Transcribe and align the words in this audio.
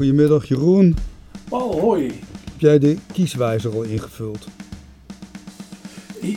goedemiddag 0.00 0.48
Jeroen. 0.48 0.96
Oh, 1.48 1.80
hoi. 1.80 2.06
Heb 2.44 2.58
jij 2.58 2.78
de 2.78 2.96
kieswijzer 3.12 3.72
al 3.72 3.82
ingevuld? 3.82 4.46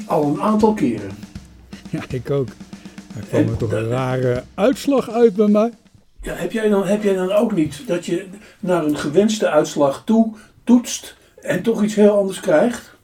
Al 0.07 0.23
een 0.23 0.41
aantal 0.41 0.73
keren. 0.73 1.11
Ja, 1.89 2.03
ik 2.09 2.31
ook. 2.31 2.47
Er 3.15 3.25
kwam 3.27 3.47
er 3.47 3.57
toch 3.57 3.71
een 3.71 3.87
rare 3.87 4.43
uitslag 4.53 5.09
uit 5.09 5.35
bij 5.35 5.47
mij. 5.47 5.71
Ja, 6.21 6.33
heb, 6.33 6.51
jij 6.51 6.69
dan, 6.69 6.87
heb 6.87 7.03
jij 7.03 7.13
dan 7.13 7.31
ook 7.31 7.55
niet 7.55 7.87
dat 7.87 8.05
je 8.05 8.27
naar 8.59 8.85
een 8.85 8.97
gewenste 8.97 9.49
uitslag 9.49 10.03
toe 10.05 10.35
toetst 10.63 11.17
en 11.41 11.63
toch 11.63 11.83
iets 11.83 11.95
heel 11.95 12.17
anders 12.17 12.39
krijgt? 12.39 12.95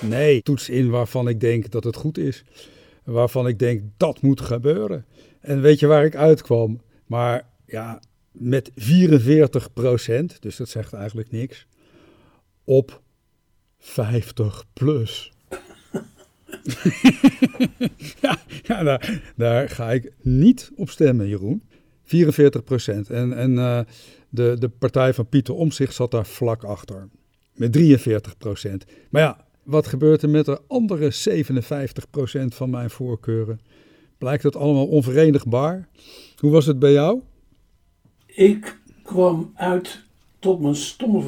Nee, 0.00 0.42
toets 0.42 0.68
in 0.68 0.90
waarvan 0.90 1.28
ik 1.28 1.40
denk 1.40 1.70
dat 1.70 1.84
het 1.84 1.96
goed 1.96 2.18
is. 2.18 2.44
Waarvan 3.04 3.48
ik 3.48 3.58
denk 3.58 3.82
dat 3.96 4.22
moet 4.22 4.40
gebeuren. 4.40 5.04
En 5.40 5.60
weet 5.60 5.80
je 5.80 5.86
waar 5.86 6.04
ik 6.04 6.16
uitkwam? 6.16 6.80
Maar 7.06 7.46
ja, 7.66 8.00
met 8.38 8.70
44% 8.70 8.74
dus 10.40 10.56
dat 10.56 10.68
zegt 10.68 10.92
eigenlijk 10.92 11.30
niks, 11.30 11.66
op 12.64 13.02
50 13.78 14.64
plus. 14.72 15.32
ja, 18.62 18.82
daar, 18.82 19.22
daar 19.36 19.68
ga 19.68 19.92
ik 19.92 20.12
niet 20.22 20.70
op 20.76 20.90
stemmen, 20.90 21.28
Jeroen. 21.28 21.62
44% 22.04 22.10
En, 23.08 23.32
en 23.32 23.58
eh, 23.58 23.80
de, 24.28 24.56
de 24.58 24.68
partij 24.68 25.14
van 25.14 25.28
Pieter 25.28 25.54
Omzicht 25.54 25.94
zat 25.94 26.10
daar 26.10 26.26
vlak 26.26 26.64
achter. 26.64 27.08
Met 27.54 27.78
43% 27.78 27.80
Maar 29.10 29.22
ja, 29.22 29.46
wat 29.62 29.86
gebeurt 29.86 30.22
er 30.22 30.28
met 30.28 30.44
de 30.44 30.60
andere 30.66 31.12
57% 32.44 32.54
van 32.54 32.70
mijn 32.70 32.90
voorkeuren? 32.90 33.60
Blijkt 34.18 34.42
dat 34.42 34.56
allemaal 34.56 34.86
onverenigbaar? 34.86 35.88
Hoe 36.36 36.50
was 36.50 36.66
het 36.66 36.78
bij 36.78 36.92
jou? 36.92 37.20
Ik 38.38 38.78
kwam 39.02 39.52
uit 39.54 39.98
tot 40.38 40.60
mijn 40.60 40.76
stomme 40.76 41.22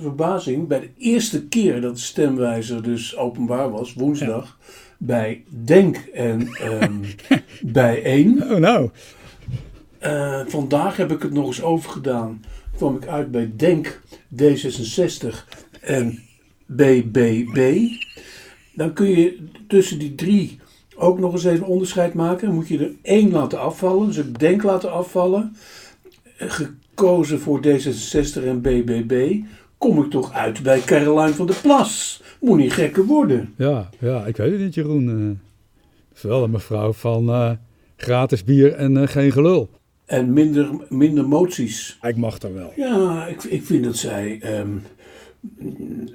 verbazing 0.00 0.68
bij 0.68 0.80
de 0.80 0.90
eerste 0.98 1.46
keer 1.46 1.80
dat 1.80 1.94
de 1.94 2.00
stemwijzer 2.00 2.82
dus 2.82 3.16
openbaar 3.16 3.70
was, 3.70 3.94
woensdag, 3.94 4.58
bij 4.98 5.44
Denk 5.64 5.96
en 5.96 6.48
ehm 6.48 6.94
bij 7.78 8.02
1. 8.02 8.42
Oh 8.50 8.58
nou, 8.58 8.90
Eh, 9.98 10.40
vandaag 10.46 10.96
heb 10.96 11.10
ik 11.10 11.22
het 11.22 11.32
nog 11.32 11.46
eens 11.46 11.62
overgedaan. 11.62 12.44
Kwam 12.76 12.96
ik 12.96 13.06
uit 13.06 13.30
bij 13.30 13.52
Denk, 13.56 14.00
D66 14.42 15.26
en 15.80 16.22
BBB. 16.66 17.88
Dan 18.74 18.92
kun 18.92 19.08
je 19.08 19.48
tussen 19.68 19.98
die 19.98 20.14
drie 20.14 20.58
ook 20.96 21.18
nog 21.18 21.32
eens 21.32 21.44
even 21.44 21.66
onderscheid 21.66 22.14
maken. 22.14 22.46
Dan 22.46 22.56
moet 22.56 22.68
je 22.68 22.78
er 22.78 22.92
één 23.02 23.30
laten 23.30 23.60
afvallen. 23.60 24.06
Dus 24.06 24.16
ik 24.16 24.38
Denk 24.38 24.62
laten 24.62 24.92
afvallen. 24.92 25.56
Eh, 26.36 26.50
Gekozen 26.50 27.40
voor 27.40 27.60
D66 27.66 28.44
en 28.44 28.60
BBB. 28.60 29.36
Kom 29.78 30.02
ik 30.04 30.10
toch 30.10 30.32
uit 30.32 30.62
bij 30.62 30.80
Caroline 30.80 31.34
van 31.34 31.46
der 31.46 31.56
Plas. 31.62 32.22
Moet 32.40 32.58
niet 32.58 32.72
gekker 32.72 33.04
worden. 33.04 33.54
ja, 33.56 33.88
ja, 33.98 34.26
ik 34.26 34.36
weet 34.36 34.50
het 34.52 34.60
niet 34.60 34.74
Jeroen. 34.74 35.08
Eh, 35.08 35.26
Het 36.08 36.16
is 36.16 36.22
wel 36.22 36.44
een 36.44 36.50
mevrouw 36.50 36.92
van 36.92 37.28
eh, 37.28 37.50
gratis 37.96 38.44
bier 38.44 38.72
en 38.72 38.96
eh, 38.96 39.08
geen 39.08 39.32
gelul. 39.32 39.68
En 40.06 40.32
minder, 40.32 40.68
minder 40.88 41.28
moties. 41.28 41.98
Ik 42.02 42.16
mag 42.16 42.38
er 42.42 42.54
wel. 42.54 42.72
Ja, 42.76 43.26
ik, 43.26 43.42
ik 43.44 43.62
vind 43.64 43.84
dat 43.84 43.96
zij 43.96 44.38
ehm, 44.42 44.68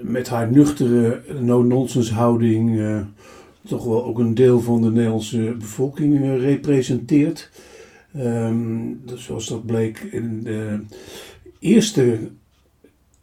met 0.01 0.29
haar 0.29 0.51
nuchtere 0.51 1.21
no-nonsense 1.39 2.13
houding 2.13 2.79
eh, 2.79 3.01
toch 3.67 3.85
wel 3.85 4.05
ook 4.05 4.19
een 4.19 4.33
deel 4.35 4.59
van 4.59 4.81
de 4.81 4.91
Nederlandse 4.91 5.55
bevolking 5.59 6.21
eh, 6.21 6.39
representeert. 6.41 7.49
Dus 9.05 9.23
zoals 9.23 9.47
dat 9.47 9.65
bleek 9.65 9.99
in 9.99 10.43
de 10.43 10.79
eerste 11.59 12.19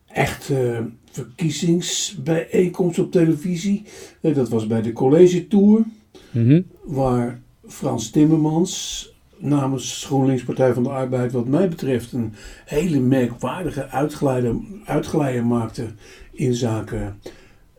echte 0.07 0.89
verkiezingsbijeenkomst 1.11 2.99
op 2.99 3.13
televisie. 3.13 3.85
Eh, 4.21 4.35
dat 4.35 4.49
was 4.49 4.67
bij 4.67 4.83
de 4.83 4.93
College 4.93 5.47
Tour 5.49 5.85
Mhm. 6.31 6.63
waar 6.85 7.41
Frans 7.67 8.11
Timmermans 8.11 9.07
namens 9.39 10.05
GroenLinks 10.05 10.43
Partij 10.43 10.75
van 10.75 10.83
de 10.83 10.89
Arbeid 10.89 11.33
wat 11.33 11.47
mij 11.47 11.69
betreft 11.69 12.13
een 12.13 12.33
hele 12.65 13.01
merkwaardige 13.01 13.89
uitglijder, 13.89 14.57
uitglijder 14.85 15.47
maakte 15.47 15.87
in 16.33 16.55
zaken 16.55 17.21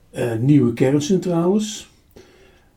eh, 0.09 0.35
nieuwe 0.35 0.73
kerncentrales. 0.73 1.89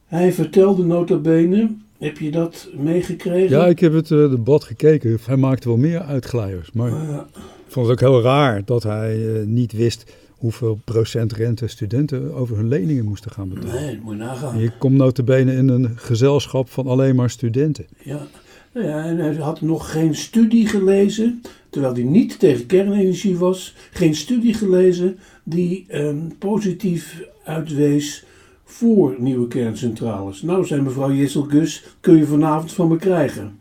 Hij 0.07 0.33
vertelde 0.33 0.85
nota 0.85 1.17
bene, 1.17 1.75
heb 2.03 2.19
je 2.19 2.31
dat 2.31 2.69
meegekregen? 2.77 3.59
Ja, 3.59 3.67
ik 3.67 3.79
heb 3.79 3.93
het 3.93 4.11
eh, 4.11 4.31
debat 4.31 4.65
gekeken. 4.65 5.19
Hij 5.27 5.37
maakte 5.37 5.69
wel 5.69 5.77
meer 5.77 6.01
uitglijers. 6.01 6.73
Maar 6.73 6.93
Eh, 6.93 7.21
ik 7.67 7.79
vond 7.79 7.87
het 7.89 8.03
ook 8.03 8.11
heel 8.11 8.23
raar 8.23 8.63
dat 8.65 8.83
hij 8.83 9.35
eh, 9.35 9.47
niet 9.47 9.73
wist 9.73 10.13
hoeveel 10.31 10.79
procent 10.85 11.33
rente 11.33 11.67
studenten 11.67 12.35
over 12.35 12.57
hun 12.57 12.69
leningen 12.69 13.05
moesten 13.05 13.31
gaan 13.31 13.49
betalen. 13.49 13.83
nee, 13.83 14.01
moet 14.03 14.13
je 14.13 14.19
nagaan. 14.19 14.59
Je 14.59 14.71
komt 14.79 14.97
notabene 14.97 15.53
in 15.55 15.69
een 15.69 15.91
gezelschap 15.95 16.69
van 16.69 16.87
alleen 16.87 17.15
maar 17.15 17.31
studenten. 17.31 17.87
Ja. 18.03 18.27
Nou 18.75 18.87
ja, 18.87 19.05
en 19.05 19.19
hij 19.19 19.35
had 19.35 19.61
nog 19.61 19.93
geen 19.93 20.15
studie 20.15 20.67
gelezen, 20.67 21.41
terwijl 21.71 21.95
hij 21.95 22.03
niet 22.03 22.39
tegen 22.39 22.67
kernenergie 22.67 23.37
was, 23.39 23.75
geen 23.93 24.15
studie 24.15 24.55
gelezen 24.55 25.19
die 25.43 25.85
ehm, 25.89 26.17
positief 26.39 27.23
uitwees 27.45 28.25
voor 28.73 29.15
nieuwe 29.19 29.49
kerncentrales. 29.49 30.43
Nou, 30.43 30.67
zei 30.67 30.81
mevrouw 30.81 31.13
Jessel 31.13 31.43
Gus, 31.43 31.85
kun 32.01 32.17
je 32.17 32.27
vanavond 32.27 32.73
van 32.73 32.89
me 32.89 32.97
krijgen. 32.97 33.61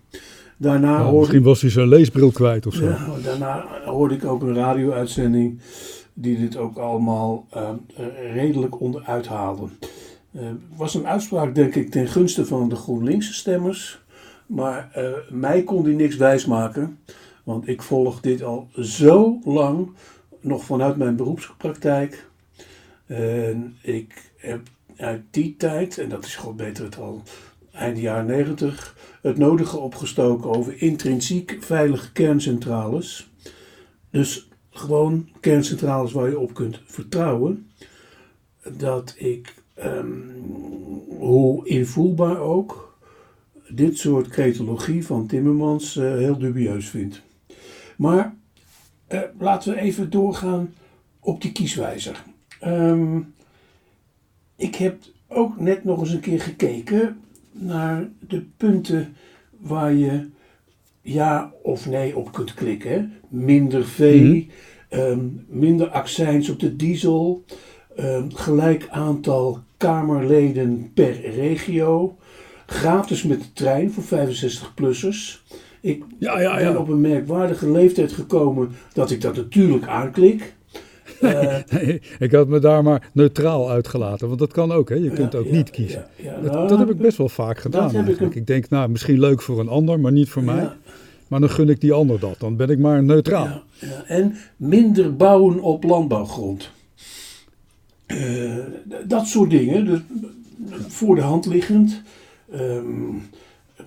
Daarna, 0.58 0.92
Ja, 0.98 1.04
hoorde, 1.04 1.18
misschien 1.20 1.44
was 1.44 1.62
hij 1.62 1.70
zijn 1.70 1.88
leesbril 1.88 2.32
kwijt 2.32 2.66
of 2.66 2.74
zo. 2.74 2.86
ja, 2.86 3.08
daarna 3.24 3.66
hoorde 3.86 4.16
ik 4.16 4.26
ook 4.26 4.42
een 4.42 4.56
radio-uitzending 4.56 5.60
die 6.14 6.40
dit 6.40 6.58
ook 6.58 6.78
allemaal 6.78 7.46
ehm, 7.50 7.76
eh, 7.96 8.34
redelijk 8.34 8.80
onderuit 8.80 9.28
haalde. 9.28 9.64
Eh, 10.32 10.42
Het 10.42 10.58
was 10.76 10.94
een 10.94 11.08
uitspraak, 11.08 11.56
denk 11.56 11.76
ik, 11.76 11.92
ten 11.92 12.08
gunste 12.08 12.46
van 12.46 12.70
de 12.70 12.76
GroenLinkse 12.76 13.34
stemmers. 13.34 14.00
Maar 14.46 14.90
eh, 14.94 15.04
mij 15.30 15.64
kon 15.64 15.84
die 15.84 15.96
niks 15.96 16.16
wijsmaken. 16.16 17.00
Want 17.44 17.68
ik 17.68 17.82
volg 17.82 18.20
dit 18.22 18.44
al 18.44 18.68
zo 18.80 19.40
lang, 19.46 19.90
nog 20.42 20.64
vanuit 20.64 20.98
mijn 20.98 21.16
beroepspraktijk. 21.16 22.30
En 23.06 23.76
ik 23.82 24.32
heb 24.38 24.62
uit 25.02 25.22
die 25.32 25.56
tijd, 25.58 25.98
en 25.98 26.10
dat 26.10 26.26
is 26.26 26.36
gewoon 26.36 26.56
beter 26.56 26.84
het 26.84 26.98
al 26.98 27.24
eind 27.72 27.98
jaren 27.98 28.26
negentig, 28.26 28.96
het 29.22 29.38
nodige 29.38 29.78
opgestoken 29.78 30.50
over 30.50 30.82
intrinsiek 30.82 31.58
veilige 31.60 32.12
kerncentrales. 32.12 33.30
Dus 34.10 34.50
gewoon 34.70 35.30
kerncentrales 35.40 36.12
waar 36.12 36.30
je 36.30 36.40
op 36.40 36.54
kunt 36.54 36.82
vertrouwen. 36.86 37.72
Dat 38.78 39.16
ik, 39.18 39.56
ehm, 39.74 40.20
hoe 41.18 41.68
invoelbaar 41.68 42.40
ook, 42.40 42.98
dit 43.70 43.98
soort 43.98 44.28
cretologie 44.28 45.06
van 45.06 45.28
Timmermans 45.28 45.98
eh, 45.98 46.04
heel 46.04 46.38
dubieus 46.38 46.90
vind. 46.90 47.22
Maar 47.98 48.36
eh, 49.08 49.22
laten 49.40 49.74
we 49.74 49.80
even 49.80 50.10
doorgaan 50.10 50.74
op 51.20 51.42
die 51.42 51.52
kieswijzer. 51.52 52.24
Ehm, 52.60 53.20
ik 54.62 54.76
heb 54.76 54.96
ook 55.28 55.60
net 55.60 55.84
nog 55.84 56.00
eens 56.00 56.12
een 56.12 56.20
keer 56.20 56.42
gekeken 56.42 57.20
naar 57.52 58.10
de 58.28 58.44
punten 58.58 59.16
waar 59.60 59.94
je 59.94 60.28
ja 61.02 61.54
of 61.64 61.86
nee 61.90 62.18
op 62.18 62.32
kunt 62.32 62.54
klikken. 62.54 63.14
Minder 63.28 63.86
vee, 63.86 64.22
Mhm. 64.24 65.02
ehm, 65.02 65.26
minder 65.48 65.88
accijns 65.90 66.50
op 66.50 66.60
de 66.60 66.76
diesel, 66.76 67.44
ehm, 67.96 68.30
gelijk 68.30 68.88
aantal 68.90 69.60
Kamerleden 69.78 70.92
per 70.94 71.22
regio, 71.32 72.18
gratis 72.66 73.24
met 73.24 73.42
de 73.42 73.54
trein 73.54 73.92
voor 73.92 74.04
65-plussers. 74.04 75.44
Ik 75.82 76.04
Ja, 76.20 76.40
ja, 76.42 76.56
ben 76.56 76.64
ja. 76.72 76.78
op 76.78 76.88
een 76.90 77.02
merkwaardige 77.02 77.72
leeftijd 77.72 78.12
gekomen 78.12 78.70
dat 78.94 79.12
ik 79.12 79.22
dat 79.22 79.36
natuurlijk 79.36 79.88
aanklik. 79.88 80.56
Eh, 81.22 81.90
ik 82.20 82.32
had 82.32 82.48
me 82.48 82.60
daar 82.60 82.84
maar 82.84 83.10
neutraal 83.14 83.70
uitgelaten, 83.70 84.28
want 84.28 84.40
dat 84.40 84.52
kan 84.52 84.72
ook. 84.72 84.90
Hè? 84.90 84.96
Je 84.96 85.10
kunt 85.12 85.36
ook 85.36 85.52
niet 85.52 85.70
kiezen. 85.70 86.06
Dat, 86.44 86.52
nou, 86.52 86.68
dat 86.68 86.80
heb 86.80 86.90
ik 86.90 86.98
best 86.98 87.18
wel 87.18 87.30
vaak 87.30 87.60
gedaan 87.60 87.90
ik 87.90 87.96
eigenlijk. 87.96 88.22
een- 88.36 88.42
Ik 88.42 88.48
denk, 88.48 88.70
nou, 88.70 88.90
misschien 88.90 89.20
leuk 89.20 89.42
voor 89.42 89.60
een 89.60 89.68
ander, 89.70 90.00
maar 90.00 90.12
niet 90.12 90.30
voor 90.30 90.44
mij. 90.44 90.70
Maar 91.28 91.40
dan 91.40 91.50
gun 91.50 91.70
ik 91.70 91.82
die 91.82 91.94
ander 91.94 92.20
dat. 92.20 92.36
Dan 92.40 92.56
ben 92.56 92.70
ik 92.70 92.80
maar 92.80 93.04
neutraal. 93.04 93.44
Ja, 93.46 93.64
ja. 93.80 94.04
En 94.08 94.36
minder 94.58 95.16
bouwen 95.16 95.60
op 95.62 95.84
landbouwgrond. 95.84 96.72
Eh, 98.06 98.56
dat 99.08 99.28
soort 99.28 99.50
dingen. 99.50 99.86
Dus, 99.86 100.00
voor 100.88 101.16
de 101.16 101.22
hand 101.22 101.46
liggend. 101.46 102.02
Ehm, 102.52 102.82
eh, 103.78 103.86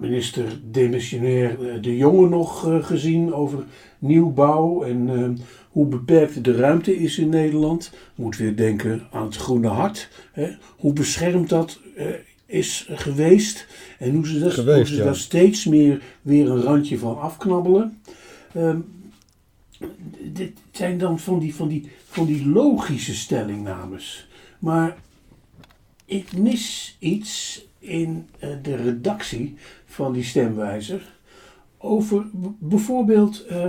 minister 0.00 0.44
demissionair 0.70 1.80
De 1.80 1.96
Jonge 1.96 2.28
nog 2.28 2.68
gezien 2.80 3.34
over 3.34 3.64
nieuwbouw 3.98 4.82
en 4.82 5.08
ehm, 5.08 5.32
hoe 5.74 5.86
beperkt 5.86 6.44
de 6.44 6.56
ruimte 6.56 6.96
is 6.96 7.18
in 7.18 7.28
Nederland. 7.28 7.92
Moet 8.14 8.36
weer 8.36 8.56
denken 8.56 9.06
aan 9.10 9.24
het 9.24 9.36
Groene 9.36 9.68
Hart. 9.68 10.08
Hè. 10.32 10.50
Hoe 10.76 10.92
beschermd 10.92 11.48
dat 11.48 11.80
eh, 11.96 12.06
is 12.46 12.86
geweest. 12.90 13.66
En 13.98 14.14
hoe 14.14 14.26
ze, 14.26 14.38
dat, 14.38 14.52
Geweest, 14.52 14.78
hoe 14.78 14.86
ze 14.86 14.96
ja. 14.96 15.04
daar 15.04 15.16
steeds 15.16 15.64
meer 15.64 16.02
weer 16.22 16.50
een 16.50 16.60
randje 16.60 16.98
van 16.98 17.20
afknabbelen. 17.20 18.00
Ehm, 18.52 18.78
dit 20.22 20.52
zijn 20.70 20.98
dan 20.98 21.18
van 21.18 21.38
die, 21.38 21.54
van 21.54 21.68
die, 21.68 21.90
van 22.08 22.26
die 22.26 22.48
logische 22.48 23.14
stellingnames. 23.14 24.28
Maar 24.58 24.96
ik 26.04 26.36
mis 26.36 26.96
iets 26.98 27.64
in 27.78 28.28
eh, 28.38 28.48
de 28.62 28.76
redactie 28.76 29.54
van 29.86 30.12
die 30.12 30.24
stemwijzer 30.24 31.12
over 31.78 32.26
bijvoorbeeld 32.58 33.44
eh, 33.46 33.68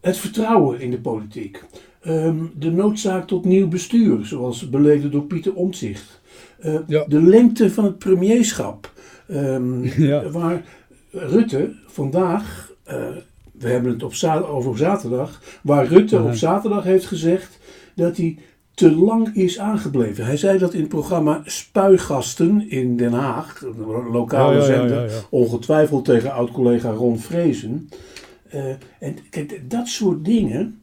het 0.00 0.16
vertrouwen 0.16 0.80
in 0.80 0.90
de 0.90 1.00
politiek. 1.00 1.64
Ehm, 2.02 2.36
de 2.58 2.70
noodzaak 2.70 3.26
tot 3.26 3.44
nieuw 3.44 3.68
bestuur, 3.68 4.24
zoals 4.24 4.68
beleden 4.70 5.10
door 5.10 5.22
Pieter 5.24 5.54
Omtzigt. 5.54 6.20
Eh, 6.60 6.74
Ja. 6.86 7.04
De 7.08 7.22
lengte 7.22 7.70
van 7.70 7.84
het 7.84 7.98
premierschap. 7.98 8.92
ehm, 9.28 9.82
Ja. 10.10 10.30
Waar 10.30 10.64
Rutte 11.10 11.72
vandaag, 11.86 12.72
eh, 12.84 12.96
we 13.52 13.68
hebben 13.68 13.92
het 13.92 14.02
op 14.02 14.14
za- 14.14 14.38
over 14.40 14.78
zaterdag, 14.78 15.40
waar 15.62 15.86
Rutte 15.86 16.16
Ja. 16.16 16.22
op 16.22 16.34
zaterdag 16.34 16.84
heeft 16.84 17.06
gezegd 17.06 17.58
dat 17.94 18.16
hij 18.16 18.38
te 18.74 18.90
lang 18.96 19.34
is 19.34 19.58
aangebleven. 19.58 20.24
Hij 20.24 20.36
zei 20.36 20.58
dat 20.58 20.74
in 20.74 20.80
het 20.80 20.88
programma 20.88 21.40
Spuigasten 21.44 22.70
in 22.70 22.96
Den 22.96 23.12
Haag, 23.12 23.60
een 23.62 24.10
lokale 24.12 24.62
zender, 24.62 25.10
ongetwijfeld 25.30 26.04
tegen 26.04 26.32
oud-collega 26.32 26.90
Ron 26.90 27.18
Vrezen. 27.18 27.88
Eh, 28.50 28.70
en 28.98 29.16
kijk, 29.30 29.70
dat 29.70 29.88
soort 29.88 30.24
dingen, 30.24 30.80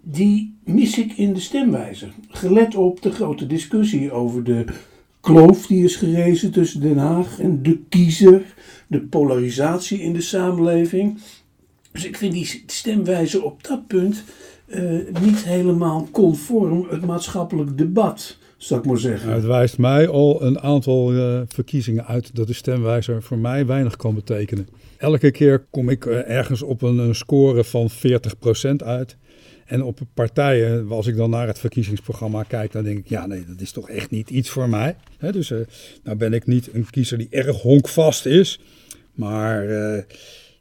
die 0.00 0.56
mis 0.64 0.98
ik 0.98 1.12
in 1.12 1.32
de 1.32 1.40
stemwijzer. 1.40 2.12
Gelet 2.28 2.74
op 2.74 3.02
de 3.02 3.10
grote 3.10 3.46
discussie 3.46 4.12
over 4.12 4.44
de 4.44 4.64
kloof 5.20 5.66
die 5.66 5.84
is 5.84 5.96
gerezen 5.96 6.52
tussen 6.52 6.80
Den 6.80 6.98
Haag 6.98 7.40
en 7.40 7.62
de 7.62 7.78
kiezer, 7.88 8.54
de 8.86 9.00
polarisatie 9.00 10.00
in 10.00 10.12
de 10.12 10.20
samenleving. 10.20 11.18
Dus 11.92 12.04
ik 12.04 12.16
vind 12.16 12.32
die 12.32 12.62
stemwijzer 12.66 13.44
op 13.44 13.64
dat 13.64 13.86
punt 13.86 14.24
eh, 14.66 14.82
niet 15.20 15.44
helemaal 15.44 16.08
conform 16.10 16.86
het 16.90 17.06
maatschappelijk 17.06 17.78
debat, 17.78 18.38
zou 18.62 18.80
ik 18.80 18.86
maar 18.86 18.98
zeggen. 18.98 19.26
Nou, 19.26 19.38
het 19.38 19.48
wijst 19.48 19.78
mij 19.78 20.08
al 20.08 20.42
een 20.42 20.60
aantal 20.60 21.12
eh, 21.12 21.40
verkiezingen 21.46 22.06
uit 22.06 22.34
dat 22.34 22.46
de 22.46 22.52
stemwijzer 22.52 23.22
voor 23.22 23.38
mij 23.38 23.66
weinig 23.66 23.96
kan 23.96 24.14
betekenen. 24.14 24.68
Elke 24.96 25.30
keer 25.30 25.66
kom 25.70 25.88
ik 25.88 26.06
eh, 26.06 26.30
ergens 26.30 26.62
op 26.62 26.82
een, 26.82 27.14
score 27.14 27.64
van 27.64 27.90
40% 27.90 28.76
uit. 28.76 29.16
En 29.66 29.82
op 29.82 29.98
partijen, 30.14 30.90
als 30.90 31.06
ik 31.06 31.16
dan 31.16 31.30
naar 31.30 31.46
het 31.46 31.58
verkiezingsprogramma 31.58 32.42
kijk, 32.42 32.72
dan 32.72 32.84
denk 32.84 32.98
ik, 32.98 33.08
ja 33.08 33.26
nee, 33.26 33.44
dat 33.46 33.60
is 33.60 33.72
toch 33.72 33.88
echt 33.88 34.10
niet 34.10 34.30
iets 34.30 34.50
voor 34.50 34.68
mij. 34.68 34.96
Dus 35.18 35.50
eh, 35.50 35.58
nou 36.04 36.16
ben 36.16 36.32
ik 36.32 36.46
niet 36.46 36.74
een 36.74 36.90
kiezer 36.90 37.18
die 37.18 37.28
erg 37.30 37.60
honkvast 37.60 38.26
is. 38.26 38.60
Maar 39.12 39.66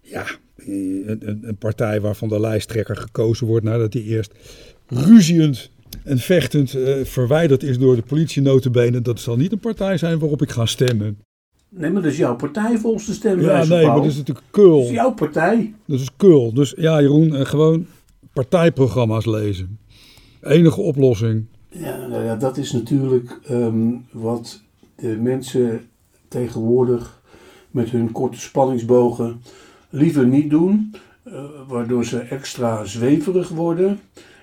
ja, 0.02 0.26
een, 0.56 1.40
een 1.42 1.58
partij 1.58 2.02
waarvan 2.02 2.30
de 2.30 2.40
lijsttrekker 2.40 2.96
gekozen 2.96 3.48
wordt 3.48 3.66
nadat 3.66 3.94
hij 3.94 4.04
eerst 4.04 4.32
ruziend 4.88 5.72
en 6.04 6.18
vechtend 6.18 6.74
eh, 6.74 6.94
verwijderd 7.06 7.64
is 7.64 7.78
door 7.80 7.96
de 7.96 8.02
politie 8.02 8.42
notabene, 8.42 9.02
dat 9.02 9.20
zal 9.20 9.36
niet 9.38 9.52
een 9.52 9.60
partij 9.60 9.98
zijn 9.98 10.20
waarop 10.20 10.42
ik 10.42 10.52
ga 10.52 10.66
stemmen. 10.66 11.18
Nee, 11.70 11.92
maar 11.92 12.02
dat 12.02 12.12
is 12.12 12.18
jouw 12.18 12.36
partij 12.36 12.78
volgens 12.78 13.06
de 13.06 13.12
Ja, 13.12 13.18
stemwijzer, 13.18 13.76
nee, 13.76 13.86
maar 13.86 13.96
dat 13.96 14.06
is 14.06 14.18
natuurlijk 14.18 14.46
Dat 14.52 14.62
kul. 14.64 14.82
is 14.84 14.90
jouw 14.90 15.14
partij. 15.14 15.74
Dat 15.86 16.00
is 16.00 16.10
kul. 16.18 16.54
Dus 16.54 16.74
ja, 16.78 17.02
Jeroen, 17.02 17.36
eh, 17.36 17.46
gewoon 17.46 17.86
partijprogramma's 18.34 19.26
lezen. 19.26 19.80
Enige 20.42 20.82
oplossing. 20.82 21.46
Ja, 21.70 22.08
nou 22.08 22.24
ja, 22.24 22.36
dat 22.36 22.58
is 22.58 22.72
natuurlijk 22.72 23.40
ehm, 23.48 23.92
wat 24.12 24.62
de 24.96 25.18
mensen 25.22 25.82
tegenwoordig 26.28 27.22
met 27.72 27.90
hun 27.90 28.12
korte 28.12 28.40
spanningsbogen 28.40 29.42
liever 29.90 30.26
niet 30.28 30.50
doen, 30.50 30.94
eh, 31.24 31.44
waardoor 31.68 32.06
ze 32.06 32.20
extra 32.20 32.84
zweverig 32.86 33.50
worden 33.50 34.00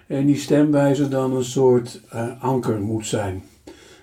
en 0.08 0.26
die 0.26 0.36
stemwijzer 0.36 1.10
dan 1.10 1.36
een 1.36 1.44
soort 1.44 2.00
eh, 2.10 2.42
anker 2.42 2.80
moet 2.80 3.06
zijn. 3.06 3.42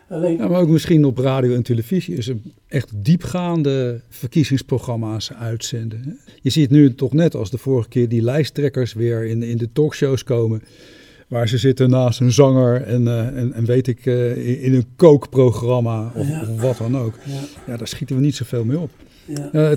Alleen, 0.09 0.37
Ja, 0.37 0.47
maar 0.47 0.61
ook 0.61 0.69
misschien 0.69 1.05
op 1.05 1.17
radio 1.17 1.55
en 1.55 1.63
televisie 1.63 2.15
is 2.15 2.27
er 2.27 2.35
echt 2.67 2.91
diepgaande 2.95 4.01
verkiezingsprogramma's 4.09 5.31
uitzenden. 5.31 6.19
Je 6.41 6.49
ziet 6.49 6.69
nu 6.69 6.95
toch 6.95 7.13
net 7.13 7.35
als 7.35 7.49
de 7.49 7.57
vorige 7.57 7.89
keer 7.89 8.09
die 8.09 8.21
lijsttrekkers 8.21 8.93
weer 8.93 9.25
in, 9.25 9.43
in 9.43 9.57
de 9.57 9.69
talkshows 9.73 10.23
komen. 10.23 10.61
Waar 11.27 11.47
ze 11.47 11.57
zitten 11.57 11.89
naast 11.89 12.19
een 12.19 12.31
zanger 12.31 12.81
en, 12.81 13.07
eh, 13.07 13.27
en, 13.37 13.53
en 13.53 13.65
weet 13.65 13.87
ik, 13.87 14.05
eh, 14.05 14.63
in, 14.63 14.73
een 14.73 14.85
kookprogramma 14.95 16.11
of, 16.15 16.27
Ja. 16.27 16.41
of 16.41 16.61
wat 16.61 16.77
dan 16.77 16.97
ook. 16.97 17.13
ja, 17.25 17.39
Ja, 17.67 17.77
daar 17.77 17.87
schieten 17.87 18.15
we 18.15 18.21
niet 18.21 18.35
zoveel 18.35 18.65
mee 18.65 18.79
op. 18.79 18.89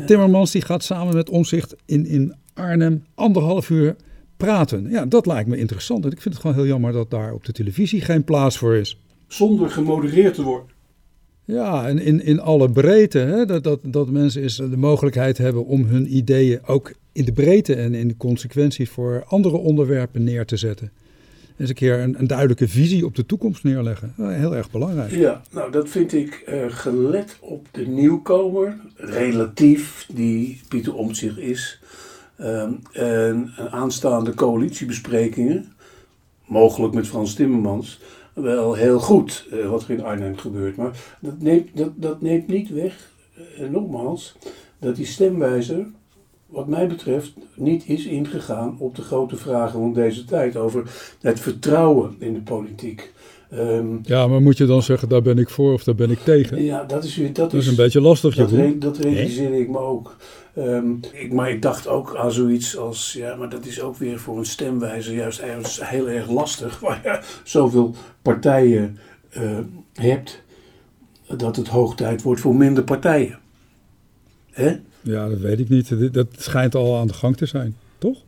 Timmermans 0.06 0.50
die 0.50 0.62
gaat 0.62 0.82
samen 0.84 1.14
met 1.14 1.30
Omzicht 1.30 1.74
in, 1.84 2.06
in 2.06 2.34
Arnhem 2.54 3.04
anderhalf 3.14 3.70
uur 3.70 3.96
praten. 4.38 4.90
Ja, 4.90 5.06
dat 5.06 5.26
lijkt 5.26 5.48
me 5.48 5.56
interessant. 5.56 6.04
En 6.04 6.10
ik 6.10 6.20
vind 6.20 6.34
het 6.34 6.42
gewoon 6.42 6.56
heel 6.56 6.66
jammer 6.66 6.92
dat 6.92 7.10
daar 7.10 7.32
op 7.32 7.44
de 7.44 7.52
televisie 7.52 8.00
geen 8.00 8.24
plaats 8.24 8.58
voor 8.58 8.76
is. 8.76 9.00
zonder 9.26 9.70
gemodereerd 9.70 10.34
te 10.34 10.42
worden. 10.42 10.76
Ja, 11.44 11.88
en 11.88 11.98
in, 11.98 12.24
in 12.24 12.40
alle 12.40 12.70
breedte. 12.70 13.18
Hè, 13.18 13.44
dat, 13.46 13.64
dat, 13.64 13.80
dat 13.82 14.10
mensen 14.10 14.42
eens 14.42 14.56
de 14.56 14.76
mogelijkheid 14.76 15.38
hebben 15.38 15.66
om 15.66 15.84
hun 15.84 16.16
ideeën 16.16 16.60
ook 16.66 16.92
in 17.12 17.24
de 17.24 17.32
breedte 17.32 17.74
en 17.74 17.94
in 17.94 18.08
de 18.08 18.16
consequenties 18.16 18.90
voor 18.90 19.24
andere 19.26 19.56
onderwerpen 19.56 20.24
neer 20.24 20.46
te 20.46 20.56
zetten. 20.56 20.92
Eens 21.56 21.68
een 21.68 21.74
keer 21.74 21.98
een, 21.98 22.18
een 22.18 22.26
duidelijke 22.26 22.68
visie 22.68 23.04
op 23.04 23.14
de 23.14 23.26
toekomst 23.26 23.64
neerleggen. 23.64 24.14
Heel 24.16 24.56
erg 24.56 24.70
belangrijk. 24.70 25.10
Ja, 25.10 25.42
nou 25.50 25.72
dat 25.72 25.88
vind 25.88 26.12
ik 26.12 26.42
eh, 26.46 26.64
gelet 26.68 27.36
op 27.40 27.66
de 27.70 27.86
nieuwkomer, 27.86 28.76
relatief, 28.96 30.06
die 30.12 30.60
Pieter 30.68 30.94
Omtzigt 30.94 31.38
is, 31.38 31.80
ehm, 32.38 32.72
en 32.92 33.52
aanstaande 33.70 34.34
coalitiebesprekingen, 34.34 35.72
mogelijk 36.46 36.94
met 36.94 37.06
Frans 37.06 37.34
Timmermans, 37.34 38.00
wel 38.34 38.74
heel 38.74 39.00
goed 39.00 39.46
eh, 39.50 39.70
wat 39.70 39.82
er 39.82 39.90
in 39.90 40.04
Arnhem 40.04 40.36
gebeurt. 40.36 40.76
Maar 40.76 41.16
dat 41.20 41.38
neemt, 41.38 41.76
dat, 41.76 41.90
dat 41.94 42.20
neemt 42.20 42.46
niet 42.46 42.68
weg, 42.68 43.10
eh, 43.56 43.68
nogmaals, 43.68 44.36
dat 44.78 44.96
die 44.96 45.06
stemwijzer, 45.06 45.86
wat 46.46 46.66
mij 46.66 46.86
betreft, 46.86 47.32
niet 47.54 47.88
is 47.88 48.04
ingegaan 48.04 48.76
op 48.78 48.94
de 48.94 49.02
grote 49.02 49.36
vragen 49.36 49.80
van 49.80 49.92
deze 49.92 50.24
tijd 50.24 50.56
over 50.56 51.14
het 51.20 51.40
vertrouwen 51.40 52.16
in 52.18 52.34
de 52.34 52.42
politiek. 52.42 53.12
Ehm, 53.50 53.86
Ja, 54.02 54.26
maar 54.26 54.42
moet 54.42 54.56
je 54.56 54.66
dan 54.66 54.82
zeggen, 54.82 55.08
daar 55.08 55.22
ben 55.22 55.38
ik 55.38 55.48
voor 55.48 55.72
of 55.72 55.84
daar 55.84 55.94
ben 55.94 56.10
ik 56.10 56.18
tegen? 56.18 56.62
ja, 56.64 56.84
dat 56.84 57.04
is. 57.04 57.14
Dat, 57.16 57.34
Dat 57.34 57.54
is 57.54 57.66
een 57.66 57.74
beetje 57.76 58.00
lastig, 58.00 58.34
Dat, 58.34 58.50
re- 58.50 58.78
dat 58.78 58.98
realiseer 58.98 59.52
ik 59.54 59.68
me 59.68 59.78
ook. 59.78 60.16
Ehm, 60.54 60.92
ik, 61.12 61.32
maar 61.32 61.50
ik 61.50 61.62
dacht 61.62 61.86
ook 61.88 62.16
aan 62.16 62.32
zoiets 62.32 62.76
als. 62.76 63.12
Ja, 63.12 63.34
maar 63.36 63.48
dat 63.48 63.66
is 63.66 63.80
ook 63.80 63.96
weer 63.96 64.18
voor 64.18 64.38
een 64.38 64.44
stemwijzer 64.46 65.14
juist 65.14 65.38
ergens 65.38 65.88
heel 65.88 66.08
erg 66.08 66.30
lastig. 66.30 66.80
Waar 66.80 67.00
je 67.04 67.20
zoveel 67.44 67.94
partijen 68.22 68.98
eh, 69.30 69.58
hebt. 69.94 70.42
dat 71.36 71.56
het 71.56 71.68
hoog 71.68 71.94
tijd 71.94 72.22
wordt 72.22 72.40
voor 72.40 72.54
minder 72.54 72.84
partijen. 72.84 73.38
Hè? 74.50 74.76
Ja, 75.00 75.28
dat 75.28 75.38
weet 75.38 75.58
ik 75.58 75.68
niet. 75.68 76.12
Dat 76.14 76.26
schijnt 76.38 76.74
al 76.74 76.96
aan 76.96 77.06
de 77.06 77.12
gang 77.14 77.36
te 77.36 77.46
zijn, 77.46 77.76
toch? 77.98 78.18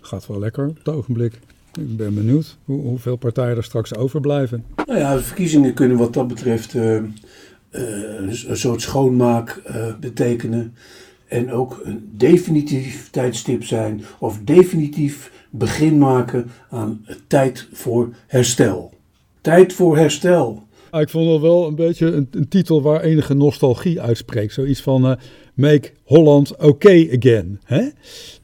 Gaat 0.00 0.26
wel 0.26 0.38
lekker 0.38 0.66
op 0.68 0.76
het 0.78 0.88
ogenblik. 0.88 1.38
Ik 1.78 1.96
ben 1.96 2.14
benieuwd 2.14 2.56
hoe, 2.64 2.80
hoeveel 2.80 3.16
partijen 3.16 3.56
er 3.56 3.64
straks 3.64 3.94
overblijven. 3.94 4.64
Nou 4.86 4.98
ja, 4.98 5.14
de 5.14 5.22
verkiezingen 5.22 5.74
kunnen 5.74 5.96
wat 5.96 6.14
dat 6.14 6.28
betreft. 6.28 6.74
eh, 6.74 6.96
eh, 6.96 7.04
een 8.46 8.56
soort 8.56 8.80
schoonmaak 8.80 9.60
eh, 9.64 9.86
betekenen. 10.00 10.74
En 11.28 11.52
ook 11.52 11.80
een 11.84 12.10
definitief 12.16 13.10
tijdstip 13.10 13.64
zijn. 13.64 14.02
Of 14.18 14.40
definitief 14.44 15.32
begin 15.50 15.98
maken 15.98 16.50
aan 16.70 17.06
tijd 17.26 17.68
voor 17.72 18.08
herstel. 18.26 18.92
Tijd 19.40 19.72
voor 19.72 19.96
herstel. 19.96 20.66
Ah, 20.90 21.00
ik 21.00 21.08
vond 21.08 21.30
het 21.32 21.40
wel 21.40 21.66
een 21.66 21.74
beetje 21.74 22.06
een, 22.06 22.28
een 22.30 22.48
titel 22.48 22.82
waar 22.82 23.00
enige 23.00 23.34
nostalgie 23.34 24.00
uitspreekt. 24.00 24.52
Zoiets 24.52 24.82
van 24.82 25.18
Make 25.54 25.90
Holland 26.04 26.56
okay 26.56 27.10
again. 27.16 27.60
Hè? 27.64 27.88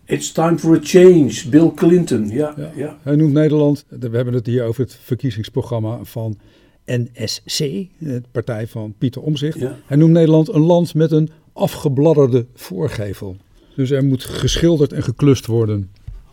It's 0.06 0.32
time 0.32 0.58
for 0.58 0.76
a 0.76 0.80
change. 0.82 1.48
Bill 1.50 1.72
Clinton. 1.74 2.28
Ja, 2.28 2.54
Ja. 2.56 2.70
ja. 2.76 2.98
Hij 3.02 3.16
noemt 3.16 3.32
Nederland, 3.32 3.84
we 3.88 4.08
hebben 4.16 4.34
het 4.34 4.46
hier 4.46 4.64
over 4.64 4.80
het 4.82 4.98
verkiezingsprogramma 5.02 5.98
van 6.02 6.36
NSC, 6.86 7.58
de 7.98 8.22
partij 8.32 8.66
van 8.66 8.94
Pieter 8.98 9.22
Omzicht. 9.22 9.58
ja. 9.58 9.76
Hij 9.86 9.96
noemt 9.96 10.12
Nederland 10.12 10.48
een 10.48 10.60
land 10.60 10.94
met 10.94 11.12
een 11.12 11.30
afgebladderde 11.52 12.46
voorgevel. 12.54 13.36
Dus 13.76 13.90
er 13.90 14.04
moet 14.04 14.24
geschilderd 14.24 14.92
en 14.92 15.02
geklust 15.02 15.46
worden. 15.46 15.90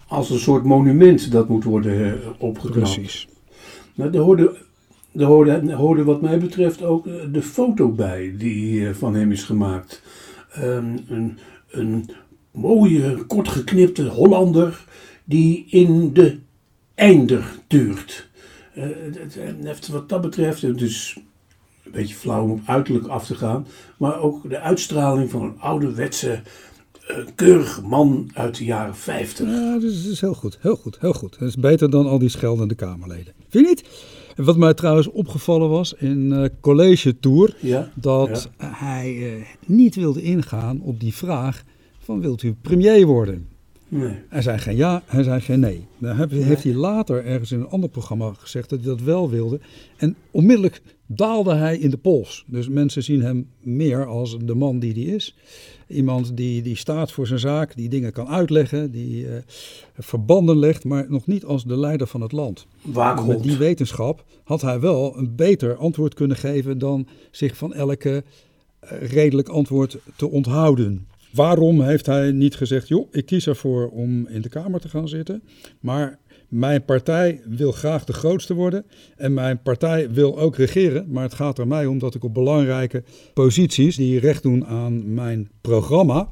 Als 0.07 0.29
een 0.29 0.39
soort 0.39 0.63
monument 0.63 1.31
dat 1.31 1.49
moet 1.49 1.63
worden 1.63 2.13
eh, 2.21 2.27
opgeknapt. 2.37 2.93
Precies. 2.93 3.27
Nou, 3.95 4.13
er 4.13 4.19
hoorde, 4.19 4.55
er, 5.13 5.25
hoorde, 5.25 5.51
er 5.51 5.73
hoorde 5.75 6.03
wat 6.03 6.21
mij 6.21 6.39
betreft 6.39 6.83
ook 6.83 7.07
eh, 7.07 7.13
de 7.31 7.41
foto 7.41 7.89
bij 7.89 8.33
die 8.37 8.87
eh, 8.87 8.93
van 8.93 9.15
hem 9.15 9.31
is 9.31 9.43
gemaakt. 9.43 10.01
Ehm, 10.51 10.97
een, 11.07 11.37
een 11.69 12.09
mooie, 12.51 13.25
kort 13.27 13.47
geknipte 13.47 14.07
Hollander 14.07 14.85
die 15.23 15.65
in 15.69 16.13
de 16.13 16.37
einder 16.95 17.59
duurt. 17.67 18.29
Eh, 18.73 18.83
het 19.13 19.37
heeft 19.63 19.87
wat 19.87 20.09
dat 20.09 20.21
betreft, 20.21 20.63
is 20.63 21.17
een 21.83 21.91
beetje 21.91 22.15
flauw 22.15 22.43
om 22.43 22.51
op 22.51 22.61
uiterlijk 22.65 23.07
af 23.07 23.25
te 23.25 23.35
gaan, 23.35 23.67
maar 23.97 24.19
ook 24.19 24.49
de 24.49 24.59
uitstraling 24.59 25.29
van 25.29 25.41
een 25.41 25.59
ouderwetse 25.59 26.41
keurige 27.35 27.81
man 27.81 28.29
uit 28.33 28.57
de 28.57 28.63
jaren 28.63 28.95
50. 28.95 29.47
Ja, 29.47 29.73
dat 29.73 29.83
is, 29.83 30.21
heel 30.21 30.33
goed, 30.33 30.57
heel 30.61 30.75
goed, 30.75 30.97
heel 30.99 31.13
goed. 31.13 31.39
Dat 31.39 31.47
is 31.47 31.55
beter 31.55 31.89
dan 31.89 32.07
al 32.07 32.19
die 32.19 32.29
scheldende 32.29 32.75
Kamerleden. 32.75 33.33
Vind 33.49 33.67
je 33.67 33.69
niet? 33.69 33.83
Wat 34.45 34.57
mij 34.57 34.73
trouwens 34.73 35.09
opgevallen 35.09 35.69
was 35.69 35.93
in 35.93 36.31
eh 36.31 36.49
college 36.61 37.19
tour, 37.19 37.55
Ja, 37.59 37.91
dat 37.95 38.49
hij 38.57 39.35
eh, 39.35 39.45
niet 39.65 39.95
wilde 39.95 40.21
ingaan 40.21 40.81
op 40.81 40.99
die 40.99 41.13
vraag 41.13 41.63
van 42.03 42.21
wilt 42.21 42.43
u 42.43 42.53
premier 42.61 43.05
worden? 43.05 43.47
nee. 43.91 44.15
Hij 44.29 44.41
zei 44.41 44.57
geen 44.57 44.75
ja, 44.75 45.03
hij 45.05 45.23
zei 45.23 45.41
geen 45.41 45.59
nee. 45.59 45.85
Dan 45.97 46.29
heeft 46.29 46.63
hij 46.63 46.73
later 46.73 47.25
ergens 47.25 47.51
in 47.51 47.59
een 47.59 47.69
ander 47.69 47.89
programma 47.89 48.33
gezegd 48.33 48.69
dat 48.69 48.79
hij 48.79 48.87
dat 48.87 49.01
wel 49.01 49.29
wilde. 49.29 49.59
En 49.97 50.15
onmiddellijk 50.31 50.81
daalde 51.05 51.53
hij 51.53 51.77
in 51.77 51.89
de 51.89 51.97
pols. 51.97 52.45
Dus 52.47 52.69
mensen 52.69 53.03
zien 53.03 53.21
hem 53.21 53.49
meer 53.59 54.05
als 54.05 54.37
de 54.39 54.55
man 54.55 54.79
die 54.79 54.93
hij 54.93 55.15
is. 55.15 55.35
Iemand 55.87 56.37
die, 56.37 56.61
die 56.61 56.75
staat 56.75 57.11
voor 57.11 57.27
zijn 57.27 57.39
zaak, 57.39 57.75
die 57.75 57.89
dingen 57.89 58.11
kan 58.11 58.27
uitleggen, 58.27 58.91
die 58.91 59.27
eh, 59.27 59.41
verbanden 59.97 60.57
legt, 60.57 60.83
maar 60.83 61.05
nog 61.09 61.27
niet 61.27 61.45
als 61.45 61.63
de 61.63 61.77
leider 61.77 62.07
van 62.07 62.21
het 62.21 62.31
land. 62.31 62.65
Waakhond. 62.81 63.27
Met 63.27 63.43
die 63.43 63.57
wetenschap 63.57 64.25
had 64.43 64.61
hij 64.61 64.79
wel 64.79 65.17
een 65.17 65.35
beter 65.35 65.75
antwoord 65.75 66.13
kunnen 66.13 66.37
geven 66.37 66.77
dan 66.77 67.07
zich 67.31 67.57
van 67.57 67.73
elke 67.73 68.23
eh, 68.79 69.11
redelijk 69.11 69.49
antwoord 69.49 69.97
te 70.15 70.29
onthouden. 70.29 71.07
Waarom 71.33 71.81
heeft 71.81 72.05
hij 72.05 72.31
niet 72.31 72.55
gezegd, 72.55 72.87
joh, 72.87 73.07
ik 73.11 73.25
kies 73.25 73.47
ervoor 73.47 73.89
om 73.89 74.27
in 74.27 74.41
de 74.41 74.49
Kamer 74.49 74.79
te 74.79 74.89
gaan 74.89 75.07
zitten, 75.07 75.43
maar 75.79 76.19
mijn 76.49 76.85
partij 76.85 77.41
wil 77.45 77.71
graag 77.71 78.03
de 78.03 78.13
grootste 78.13 78.53
worden 78.53 78.85
en 79.15 79.33
mijn 79.33 79.61
partij 79.61 80.11
wil 80.11 80.39
ook 80.39 80.55
regeren, 80.55 81.05
maar 81.09 81.23
het 81.23 81.33
gaat 81.33 81.57
er 81.57 81.67
mij 81.67 81.85
om 81.85 81.99
dat 81.99 82.15
ik 82.15 82.23
op 82.23 82.33
belangrijke 82.33 83.03
posities 83.33 83.95
die 83.95 84.19
recht 84.19 84.43
doen 84.43 84.65
aan 84.65 85.13
mijn 85.13 85.49
programma, 85.61 86.29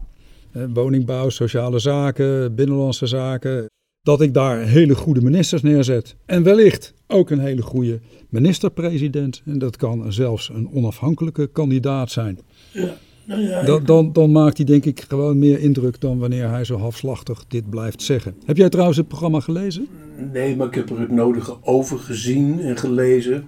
eh, 0.51 0.63
woningbouw, 0.73 1.29
sociale 1.29 1.79
zaken, 1.79 2.55
binnenlandse 2.55 3.07
zaken, 3.07 3.65
dat 4.01 4.21
ik 4.21 4.33
daar 4.33 4.61
hele 4.61 4.95
goede 4.95 5.21
ministers 5.21 5.61
neerzet. 5.61 6.15
En 6.25 6.43
wellicht 6.43 6.93
ook 7.07 7.29
een 7.29 7.39
hele 7.39 7.61
goede 7.61 7.99
minister-president. 8.29 9.41
En 9.45 9.59
dat 9.59 9.77
kan 9.77 10.13
zelfs 10.13 10.49
een 10.49 10.69
onafhankelijke 10.73 11.47
kandidaat 11.47 12.11
zijn. 12.11 12.39
Ja, 12.71 12.97
nou 13.29 13.41
ja, 13.41 13.63
Dan, 13.63 13.83
dan, 13.85 14.13
dan 14.13 14.31
maakt 14.31 14.57
hij 14.57 14.65
denk 14.65 14.85
ik 14.85 15.05
gewoon 15.07 15.39
meer 15.39 15.59
indruk 15.59 16.01
dan 16.01 16.17
wanneer 16.19 16.49
hij 16.49 16.63
zo 16.63 16.77
halfslachtig 16.77 17.45
dit 17.47 17.69
blijft 17.69 18.01
zeggen. 18.01 18.35
Heb 18.45 18.57
jij 18.57 18.69
trouwens 18.69 18.97
het 18.97 19.07
programma 19.07 19.39
gelezen? 19.39 19.87
Nee, 20.33 20.55
maar 20.55 20.67
ik 20.67 20.75
heb 20.75 20.89
er 20.89 20.99
het 20.99 21.11
nodige 21.11 21.55
over 21.61 21.99
gezien 21.99 22.59
en 22.59 22.77
gelezen. 22.77 23.45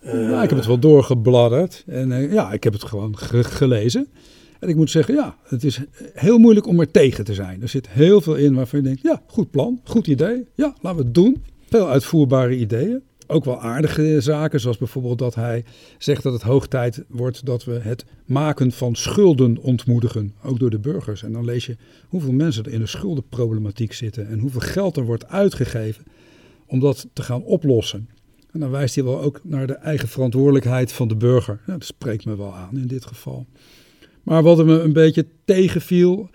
Eh, 0.00 0.30
ja, 0.30 0.42
ik 0.42 0.48
heb 0.48 0.58
het 0.58 0.66
wel 0.66 0.78
doorgebladderd. 0.78 1.84
En 1.86 2.12
eh, 2.12 2.32
ja, 2.32 2.52
ik 2.52 2.64
heb 2.64 2.72
het 2.72 2.84
gewoon 2.84 3.18
ge- 3.18 3.44
gelezen. 3.44 4.06
En 4.60 4.68
ik 4.68 4.76
moet 4.76 4.90
zeggen, 4.90 5.14
ja, 5.14 5.36
het 5.42 5.64
is 5.64 5.80
heel 6.14 6.38
moeilijk 6.38 6.66
om 6.66 6.80
er 6.80 6.90
tegen 6.90 7.24
te 7.24 7.34
zijn. 7.34 7.62
Er 7.62 7.68
zit 7.68 7.88
heel 7.88 8.20
veel 8.20 8.34
in 8.34 8.54
waarvan 8.54 8.78
je 8.78 8.84
denkt, 8.84 9.02
ja, 9.02 9.22
goed 9.26 9.50
plan, 9.50 9.80
goed 9.84 10.06
idee. 10.06 10.46
Ja, 10.54 10.74
laten 10.80 10.98
we 10.98 11.04
het 11.04 11.14
doen. 11.14 11.42
Veel 11.70 11.88
uitvoerbare 11.88 12.56
ideeën. 12.56 13.02
Ook 13.26 13.44
wel 13.44 13.60
aardige 13.60 14.20
zaken, 14.20 14.60
zoals 14.60 14.78
bijvoorbeeld 14.78 15.18
dat 15.18 15.34
hij 15.34 15.64
zegt 15.98 16.22
dat 16.22 16.32
het 16.32 16.42
hoog 16.42 16.66
tijd 16.66 17.04
wordt 17.08 17.46
dat 17.46 17.64
we 17.64 17.72
het 17.72 18.04
maken 18.24 18.72
van 18.72 18.94
schulden 18.94 19.58
ontmoedigen, 19.58 20.34
ook 20.42 20.58
door 20.58 20.70
de 20.70 20.78
burgers. 20.78 21.22
En 21.22 21.32
dan 21.32 21.44
lees 21.44 21.66
je 21.66 21.76
hoeveel 22.08 22.32
mensen 22.32 22.64
er 22.64 22.72
in 22.72 22.80
de 22.80 22.86
schuldenproblematiek 22.86 23.92
zitten 23.92 24.28
en 24.28 24.38
hoeveel 24.38 24.60
geld 24.60 24.96
er 24.96 25.04
wordt 25.04 25.28
uitgegeven 25.28 26.04
om 26.66 26.80
dat 26.80 27.06
te 27.12 27.22
gaan 27.22 27.42
oplossen. 27.42 28.08
En 28.52 28.60
dan 28.60 28.70
wijst 28.70 28.94
hij 28.94 29.04
wel 29.04 29.20
ook 29.20 29.40
naar 29.42 29.66
de 29.66 29.74
eigen 29.74 30.08
verantwoordelijkheid 30.08 30.92
van 30.92 31.08
de 31.08 31.16
burger. 31.16 31.60
Ja, 31.66 31.72
dat 31.72 31.84
spreekt 31.84 32.24
me 32.24 32.36
wel 32.36 32.54
aan 32.54 32.76
in 32.76 32.86
dit 32.86 33.06
geval. 33.06 33.46
Maar 34.22 34.42
wat 34.42 34.64
me 34.64 34.80
een 34.80 34.92
beetje 34.92 35.26
tegenviel, 35.44 36.30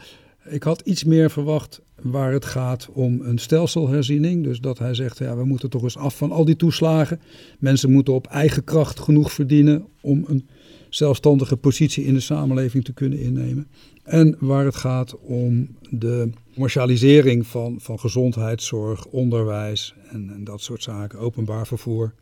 ik 0.45 0.63
had 0.63 0.81
iets 0.81 1.03
meer 1.03 1.31
verwacht 1.31 1.81
waar 2.01 2.31
het 2.31 2.45
gaat 2.45 2.89
om 2.93 3.21
een 3.21 3.37
stelselherziening. 3.37 4.43
Dus 4.43 4.59
dat 4.59 4.79
hij 4.79 4.93
zegt, 4.93 5.17
ja, 5.17 5.35
we 5.35 5.45
moeten 5.45 5.69
toch 5.69 5.83
eens 5.83 5.97
af 5.97 6.17
van 6.17 6.31
al 6.31 6.45
die 6.45 6.55
toeslagen. 6.55 7.19
Mensen 7.59 7.91
moeten 7.91 8.13
op 8.13 8.27
eigen 8.27 8.63
kracht 8.63 8.99
genoeg 8.99 9.31
verdienen 9.31 9.85
om 10.01 10.23
een 10.27 10.47
zelfstandige 10.89 11.57
positie 11.57 12.05
in 12.05 12.13
de 12.13 12.19
samenleving 12.19 12.83
te 12.83 12.93
kunnen 12.93 13.19
innemen. 13.19 13.67
En 14.03 14.35
waar 14.39 14.65
het 14.65 14.75
gaat 14.75 15.19
om 15.19 15.75
de 15.89 16.29
commercialisering 16.53 17.47
van, 17.47 17.79
van 17.79 17.99
gezondheidszorg, 17.99 19.05
onderwijs 19.05 19.95
en, 20.09 20.29
en 20.33 20.43
dat 20.43 20.61
soort 20.61 20.83
zaken, 20.83 21.19
openbaar 21.19 21.67
vervoer. 21.67 22.13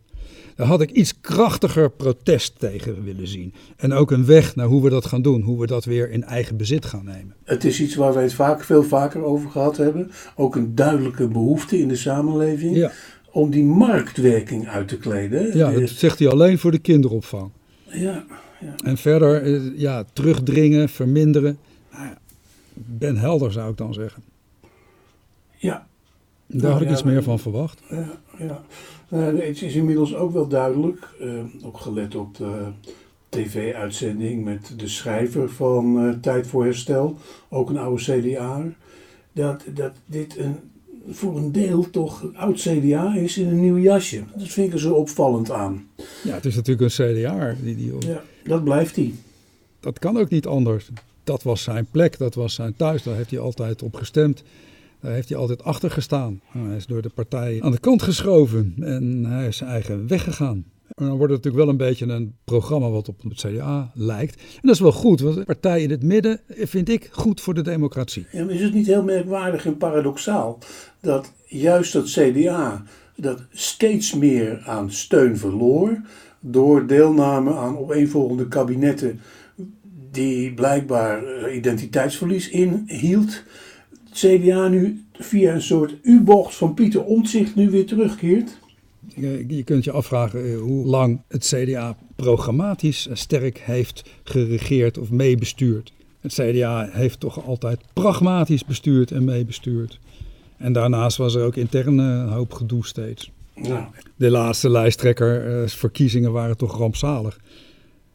Daar 0.55 0.67
had 0.67 0.81
ik 0.81 0.89
iets 0.91 1.21
krachtiger 1.21 1.91
protest 1.91 2.59
tegen 2.59 3.03
willen 3.03 3.27
zien. 3.27 3.53
En 3.77 3.93
ook 3.93 4.11
een 4.11 4.25
weg 4.25 4.55
naar 4.55 4.65
hoe 4.67 4.83
we 4.83 4.89
dat 4.89 5.05
gaan 5.05 5.21
doen, 5.21 5.41
hoe 5.41 5.59
we 5.59 5.67
dat 5.67 5.85
weer 5.85 6.11
in 6.11 6.23
eigen 6.23 6.57
bezit 6.57 6.85
gaan 6.85 7.05
nemen. 7.05 7.35
Het 7.43 7.63
is 7.63 7.81
iets 7.81 7.95
waar 7.95 8.13
wij 8.13 8.23
het 8.23 8.33
vaak, 8.33 8.63
veel 8.63 8.83
vaker 8.83 9.23
over 9.23 9.49
gehad 9.49 9.77
hebben. 9.77 10.11
Ook 10.35 10.55
een 10.55 10.75
duidelijke 10.75 11.27
behoefte 11.27 11.79
in 11.79 11.88
de 11.88 11.95
samenleving 11.95 12.75
Ja, 12.75 12.91
om 13.31 13.49
die 13.49 13.63
marktwerking 13.63 14.67
uit 14.67 14.88
te 14.88 14.97
kleden. 14.97 15.57
ja 15.57 15.71
dat 15.71 15.89
zegt 15.89 16.19
hij 16.19 16.27
alleen 16.27 16.57
voor 16.59 16.71
de 16.71 16.79
kinderopvang. 16.79 17.51
ja, 17.85 18.25
ja. 18.59 18.75
En 18.83 18.97
verder, 18.97 19.41
eh, 19.43 19.79
ja, 19.79 20.03
terugdringen, 20.13 20.89
verminderen. 20.89 21.57
Nou 21.91 22.07
ben 22.73 23.17
helder 23.17 23.51
zou 23.51 23.71
ik 23.71 23.77
dan 23.77 23.93
zeggen. 23.93 24.23
ja. 25.57 25.88
Daar 26.47 26.61
Nou 26.61 26.71
had 26.73 26.81
ik 26.81 26.88
ja, 26.88 26.93
iets 26.93 27.03
meer 27.03 27.23
van 27.23 27.39
verwacht. 27.39 27.81
Ja, 27.89 28.11
ja. 28.38 28.63
Nou, 29.09 29.41
het 29.41 29.61
is 29.61 29.75
inmiddels 29.75 30.15
ook 30.15 30.31
wel 30.33 30.47
duidelijk, 30.47 31.07
eh, 31.19 31.43
ook 31.65 31.77
gelet 31.77 32.15
op 32.15 32.37
de 32.37 32.67
tv-uitzending 33.29 34.43
met 34.43 34.73
de 34.77 34.87
schrijver 34.87 35.49
van 35.49 35.99
eh, 35.99 36.13
Tijd 36.21 36.47
voor 36.47 36.63
Herstel, 36.63 37.17
ook 37.49 37.69
een 37.69 37.77
oude 37.77 38.01
CDA, 38.03 38.63
dat, 39.31 39.63
dat 39.73 39.91
dit 40.05 40.37
een, 40.37 40.55
voor 41.09 41.37
een 41.37 41.51
deel 41.51 41.89
toch 41.89 42.21
een 42.21 42.37
oud 42.37 42.55
CDA 42.55 43.15
is 43.15 43.37
in 43.37 43.47
een 43.47 43.61
nieuw 43.61 43.77
jasje. 43.77 44.23
Dat 44.35 44.47
vind 44.47 44.67
ik 44.67 44.73
er 44.73 44.79
zo 44.79 44.93
opvallend 44.93 45.51
aan. 45.51 45.87
Ja, 46.23 46.33
het 46.33 46.45
is 46.45 46.55
natuurlijk 46.55 46.97
een 46.97 47.13
CDA. 47.13 47.55
Die, 47.61 47.75
die, 47.75 47.93
Ja, 47.99 48.23
dat 48.43 48.63
blijft 48.63 48.95
hij. 48.95 49.13
Dat 49.79 49.99
kan 49.99 50.17
ook 50.17 50.29
niet 50.29 50.45
anders. 50.45 50.89
Dat 51.23 51.43
was 51.43 51.63
zijn 51.63 51.87
plek, 51.91 52.17
dat 52.17 52.35
was 52.35 52.53
zijn 52.53 52.75
thuis. 52.75 53.03
Daar 53.03 53.15
heeft 53.15 53.29
hij 53.29 53.39
altijd 53.39 53.83
op 53.83 53.95
gestemd. 53.95 54.43
Daar 55.01 55.12
heeft 55.12 55.29
hij 55.29 55.38
altijd 55.38 55.63
achter 55.63 55.91
gestaan. 55.91 56.41
Hij 56.48 56.75
is 56.75 56.86
door 56.86 57.01
de 57.01 57.10
partij 57.10 57.62
aan 57.62 57.72
de 57.72 57.79
kant 57.79 58.01
geschoven 58.01 58.75
en 58.79 59.25
hij 59.25 59.48
is 59.48 59.58
zijn 59.58 59.70
eigen 59.70 60.08
weg 60.08 60.24
gegaan. 60.24 60.65
En 60.96 61.06
dan 61.06 61.18
wordt 61.18 61.34
het 61.34 61.44
natuurlijk 61.44 61.63
wel 61.63 61.70
een 61.70 61.89
beetje 61.89 62.06
een 62.06 62.36
programma 62.44 62.89
wat 62.89 63.08
op 63.08 63.22
het 63.24 63.34
CDA 63.34 63.91
lijkt. 63.94 64.36
En 64.36 64.62
dat 64.62 64.75
is 64.75 64.82
wel 64.82 64.91
goed, 64.91 65.20
want 65.20 65.38
een 65.38 65.46
partij 65.46 65.82
in 65.82 65.89
het 65.89 66.03
midden 66.03 66.41
vind 66.48 66.89
ik 66.89 67.10
goed 67.12 67.41
voor 67.41 67.53
de 67.53 67.62
democratie. 67.62 68.25
Is 68.32 68.62
het 68.62 68.74
niet 68.74 68.88
heel 68.88 69.03
merkwaardig 69.03 69.65
en 69.65 69.77
paradoxaal 69.77 70.58
dat 71.01 71.34
juist 71.46 71.94
dat 71.94 72.06
CDA 72.06 72.84
dat 73.15 73.41
steeds 73.50 74.13
meer 74.13 74.62
aan 74.65 74.91
steun 74.91 75.38
verloor 75.38 76.01
door 76.39 76.88
deelname 76.88 77.53
aan 77.53 77.77
opeenvolgende 77.77 78.48
kabinetten 78.48 79.20
die 80.12 80.53
blijkbaar 80.53 81.51
identiteitsverlies 81.53 82.50
inhield. 82.50 83.44
Het 84.09 84.17
CDA 84.17 84.67
nu 84.67 85.03
via 85.13 85.53
een 85.53 85.61
soort 85.61 85.95
U-bocht 86.01 86.55
van 86.55 86.73
Pieter 86.73 87.03
Omtzigt 87.03 87.55
nu 87.55 87.69
weer 87.69 87.85
terugkeert. 87.85 88.57
Je 89.47 89.63
kunt 89.63 89.83
je 89.83 89.91
afvragen 89.91 90.45
eh, 90.45 90.59
hoe 90.59 90.85
lang 90.85 91.21
het 91.27 91.53
CDA 91.55 91.97
programmatisch 92.15 93.07
sterk 93.11 93.59
heeft 93.59 94.09
geregeerd 94.23 94.97
of 94.97 95.09
meebestuurd. 95.09 95.93
Het 96.21 96.33
CDA 96.33 96.89
heeft 96.91 97.19
toch 97.19 97.45
altijd 97.45 97.79
pragmatisch 97.93 98.65
bestuurd 98.65 99.11
en 99.11 99.23
meebestuurd. 99.23 99.99
En 100.57 100.73
daarnaast 100.73 101.17
was 101.17 101.35
er 101.35 101.43
ook 101.43 101.55
intern 101.55 101.99
eh, 101.99 102.05
een 102.05 102.29
hoop 102.29 102.53
gedoe 102.53 102.85
steeds. 102.85 103.31
De 104.15 104.29
laatste 104.29 104.69
lijsttrekkersverkiezingen 104.69 106.31
waren 106.31 106.57
toch 106.57 106.77
rampzalig. 106.77 107.39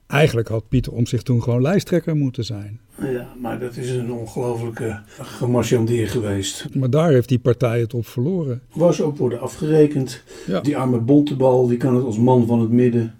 Eigenlijk 0.07 0.49
had 0.49 0.69
Pieter 0.69 0.93
om 0.93 1.07
zich 1.07 1.23
toen 1.23 1.43
gewoon 1.43 1.63
lijsttrekker 1.63 2.17
moeten 2.17 2.45
zijn. 2.45 2.81
ja, 3.01 3.29
maar 3.41 3.59
dat 3.59 3.77
is 3.77 3.91
een 3.91 4.13
ongelofelijke 4.13 5.01
gemarchandeer 5.21 6.09
geweest. 6.09 6.67
Maar 6.75 6.91
daar 6.91 7.11
heeft 7.11 7.29
die 7.29 7.39
partij 7.39 7.81
het 7.81 7.95
op 7.95 8.07
verloren. 8.07 8.63
Was 8.73 9.01
ook 9.01 9.17
worden 9.17 9.41
afgerekend. 9.41 10.23
Ja. 10.47 10.61
Die 10.61 10.77
arme 10.77 10.99
Bontebal, 10.99 11.67
die 11.67 11.77
kan 11.77 11.95
het 11.95 12.05
als 12.05 12.19
man 12.19 12.47
van 12.47 12.61
het 12.61 12.71
midden. 12.71 13.15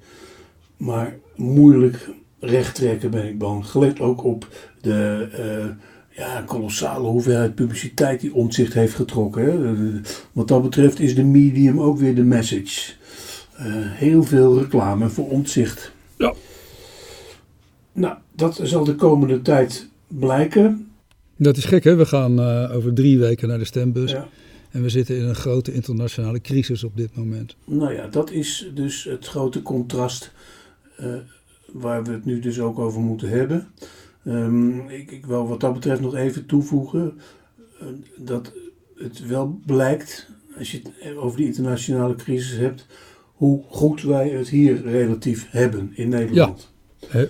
Maar 0.77 1.17
moeilijk 1.37 2.09
recht 2.41 2.75
trekken 2.75 3.11
ben 3.11 3.29
ik 3.29 3.39
bang. 3.39 3.67
Gelet 3.67 4.01
ook 4.01 4.25
op 4.25 4.49
de 4.81 5.29
eh, 5.33 5.67
ja, 6.17 6.43
kolossale 6.47 7.09
hoeveelheid 7.09 7.55
publiciteit 7.55 8.21
die 8.21 8.35
Omtzigt 8.35 8.75
heeft 8.75 8.95
getrokken. 8.95 9.45
Hè. 9.45 10.01
Wat 10.33 10.49
dat 10.49 10.63
betreft 10.63 11.01
is 11.01 11.15
de 11.15 11.25
medium 11.25 11.81
ook 11.81 11.99
weer 11.99 12.15
de 12.15 12.25
message. 12.25 12.93
Eh, 13.57 13.65
heel 13.77 14.23
veel 14.23 14.59
reclame 14.59 15.09
voor 15.09 15.29
Omtzigt. 15.29 15.93
Ja. 16.17 16.35
Nou, 17.95 18.17
dat 18.35 18.61
zal 18.63 18.85
de 18.85 18.95
komende 18.95 19.43
tijd 19.43 19.89
blijken. 20.09 20.89
Dat 21.37 21.57
is 21.57 21.65
gek 21.65 21.85
hè, 21.85 21.95
we 21.95 22.07
gaan 22.07 22.41
eh, 22.41 22.77
over 22.77 22.95
drie 22.95 23.19
weken 23.19 23.49
naar 23.49 23.59
de 23.59 23.65
stembus. 23.65 24.11
Ja. 24.11 24.29
En 24.71 24.83
we 24.83 24.89
zitten 24.89 25.17
in 25.17 25.25
een 25.25 25.35
grote 25.35 25.73
internationale 25.73 26.41
crisis 26.41 26.85
op 26.85 26.97
dit 26.97 27.17
moment. 27.17 27.57
Nou 27.65 27.95
ja, 27.95 28.07
dat 28.07 28.31
is 28.31 28.71
dus 28.75 29.05
het 29.05 29.27
grote 29.27 29.63
contrast 29.63 30.33
eh, 30.97 31.15
waar 31.73 32.05
we 32.05 32.13
het 32.13 32.25
nu 32.25 32.39
dus 32.39 32.61
ook 32.61 32.79
over 32.79 33.01
moeten 33.01 33.29
hebben. 33.29 33.67
Um, 34.27 34.89
ik, 34.89 35.11
ik 35.11 35.27
wil 35.27 35.49
wat 35.49 35.61
dat 35.61 35.73
betreft 35.73 36.01
nog 36.01 36.15
even 36.15 36.47
toevoegen 36.47 37.19
uh, 37.83 37.89
dat 38.17 38.53
het 38.97 39.27
wel 39.27 39.61
blijkt, 39.67 40.31
als 40.59 40.73
je 40.73 40.81
het 40.99 41.17
over 41.17 41.37
die 41.37 41.47
internationale 41.47 42.15
crisis 42.15 42.57
hebt, 42.57 42.87
hoe 43.35 43.63
goed 43.69 44.03
wij 44.03 44.29
het 44.29 44.49
hier 44.49 44.83
relatief 44.83 45.47
hebben 45.51 45.91
in 45.95 46.09
Nederland. 46.09 46.61
Ja, 46.61 46.74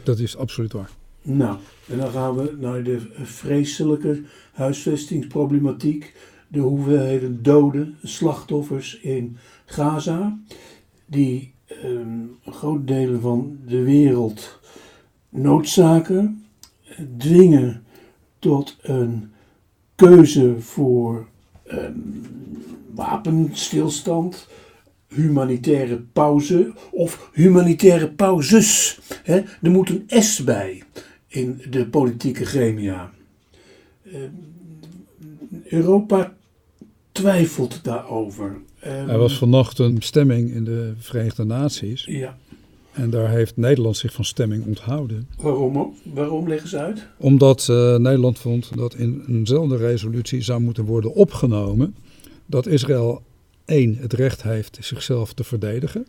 dat 0.05 0.19
is 0.19 0.37
absoluut 0.37 0.73
waar. 0.73 0.91
Nou, 1.23 1.59
en 1.89 1.99
dan 1.99 2.11
gaan 2.11 2.37
we 2.37 2.57
naar 2.61 2.83
de 2.83 3.01
vreselijke 3.23 4.23
huisvestingsproblematiek. 4.53 6.15
De 6.49 6.61
hoeveelheden 6.61 7.43
doden, 7.43 7.97
slachtoffers 8.03 9.01
in 9.01 9.37
Gaza, 9.65 10.39
die 11.07 11.53
um, 11.85 12.39
delen 12.81 13.21
van 13.21 13.59
de 13.67 13.83
wereld 13.83 14.59
noodzaken, 15.29 16.45
dwingen 17.19 17.85
tot 18.39 18.77
een 18.83 19.33
keuze 19.95 20.55
voor 20.61 21.27
um, 21.67 22.23
wapenstilstand, 22.95 24.49
humanitaire 25.15 26.01
pauze 26.13 26.73
of 26.91 27.31
humanitaire 27.33 28.09
pauzes. 28.09 28.99
He, 29.23 29.43
er 29.63 29.71
moet 29.71 29.89
een 29.89 30.23
S 30.23 30.45
bij 30.45 30.83
in 31.29 31.63
de 31.71 31.87
politieke 31.87 32.45
gremia. 32.45 33.11
Uh, 34.03 34.15
Europa 35.65 36.35
twijfelt 37.13 37.85
daarover. 37.85 38.57
Um, 38.87 39.09
er 39.09 39.19
was 39.19 39.39
vanochtend 39.39 39.97
een 39.97 40.03
stemming 40.03 40.51
in 40.51 40.65
de 40.65 40.93
Verenigde 40.99 41.45
Naties. 41.45 42.05
Ja. 42.05 42.37
En 42.93 43.11
daar 43.11 43.31
heeft 43.31 43.57
Nederland 43.57 43.97
zich 43.97 44.13
van 44.13 44.25
stemming 44.25 44.67
onthouden. 44.67 45.29
Waarom? 45.37 45.95
Waarom 46.03 46.49
leggen 46.49 46.69
ze 46.69 46.79
uit? 46.79 47.07
Omdat 47.19 47.69
uh, 47.71 47.97
Nederland 47.97 48.39
vond 48.39 48.77
dat 48.77 48.95
in 48.95 49.25
eenzelfde 49.29 49.77
resolutie 49.77 50.41
zou 50.41 50.61
moeten 50.61 50.85
worden 50.85 51.15
opgenomen 51.15 51.95
dat 52.47 52.67
Israël 52.67 53.23
één 53.65 53.97
het 54.01 54.13
recht 54.13 54.43
heeft 54.43 54.79
zichzelf 54.81 55.33
te 55.33 55.45
verdedigen 55.45 56.07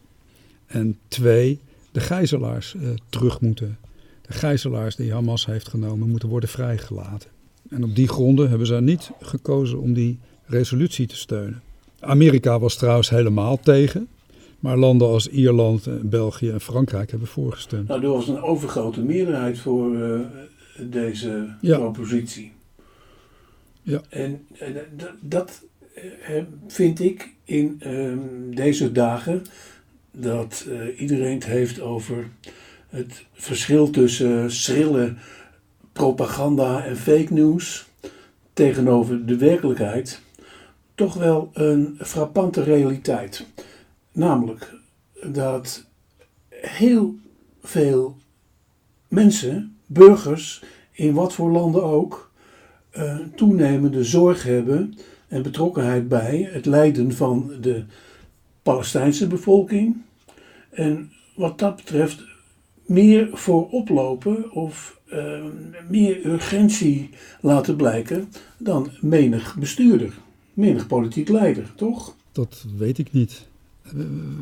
en 0.65 0.97
twee 1.07 1.59
de 1.91 2.00
gijzelaars 2.00 2.74
uh, 2.74 2.89
terug 3.09 3.41
moeten. 3.41 3.77
De 4.21 4.33
gijzelaars 4.33 4.95
die 4.95 5.13
Hamas 5.13 5.45
heeft 5.45 5.67
genomen 5.67 6.09
moeten 6.09 6.29
worden 6.29 6.50
vrijgelaten. 6.50 7.29
En 7.69 7.83
op 7.83 7.95
die 7.95 8.07
gronden 8.07 8.50
hebben 8.50 8.67
ze 8.67 8.81
niet 8.81 9.12
gekozen 9.21 9.79
om 9.79 9.93
die 9.93 10.19
resolutie 10.45 11.07
te 11.07 11.15
steunen. 11.15 11.62
Amerika 12.00 12.59
was 12.59 12.75
trouwens 12.75 13.09
helemaal 13.09 13.59
tegen. 13.59 14.07
Maar 14.59 14.77
landen 14.77 15.07
als 15.07 15.27
Ierland, 15.27 16.09
België 16.09 16.50
en 16.50 16.62
Frankrijk 16.62 17.09
hebben 17.09 17.27
voorgestemd. 17.27 17.88
Nou, 17.88 18.03
er 18.03 18.09
was 18.09 18.27
een 18.27 18.41
overgrote 18.41 19.01
meerderheid 19.01 19.59
voor 19.59 19.95
uh, 19.95 20.19
deze 20.79 21.55
ja. 21.62 21.77
propositie. 21.77 22.51
Ja. 23.81 24.01
En 24.09 24.45
uh, 24.62 24.67
dat 25.21 25.63
vind 26.67 26.99
ik 26.99 27.33
in 27.43 27.75
ehm, 27.79 28.19
deze 28.49 28.91
dagen 28.91 29.43
dat 30.11 30.67
iedereen 30.97 31.33
het 31.33 31.45
heeft 31.45 31.81
over 31.81 32.29
het 32.89 33.25
verschil 33.33 33.89
tussen 33.89 34.51
schrille 34.51 35.13
propaganda 35.93 36.85
en 36.85 36.97
fake 36.97 37.33
news 37.33 37.87
tegenover 38.53 39.25
de 39.25 39.37
werkelijkheid 39.37 40.21
toch 40.95 41.13
wel 41.13 41.49
een 41.53 41.97
frappante 41.99 42.63
realiteit. 42.63 43.45
Namelijk 44.11 44.73
dat 45.31 45.85
heel 46.49 47.15
veel 47.61 48.17
mensen, 49.07 49.77
burgers, 49.85 50.63
in 50.91 51.13
wat 51.13 51.33
voor 51.33 51.51
landen 51.51 51.83
ook, 51.83 52.31
toenemende 53.35 54.03
zorg 54.03 54.43
hebben 54.43 54.93
en 55.27 55.42
betrokkenheid 55.42 56.07
bij 56.07 56.50
het 56.51 56.66
lijden 56.66 57.14
van 57.14 57.51
de 57.61 57.83
Palestijnse 58.64 59.27
bevolking. 59.27 59.96
En 60.70 61.11
wat 61.35 61.59
dat 61.59 61.75
betreft 61.75 62.24
meer 62.85 63.29
voor 63.33 63.70
oplopen 63.70 64.51
of 64.51 65.00
uh, 65.14 65.44
meer 65.90 66.25
urgentie 66.25 67.09
laten 67.42 67.75
blijken 67.75 68.29
dan 68.57 68.90
menig 69.01 69.55
bestuurder, 69.59 70.14
menig 70.53 70.88
politiek 70.88 71.29
leider, 71.29 71.72
toch? 71.75 72.16
Dat 72.31 72.66
weet 72.77 72.98
ik 72.98 73.11
niet 73.11 73.48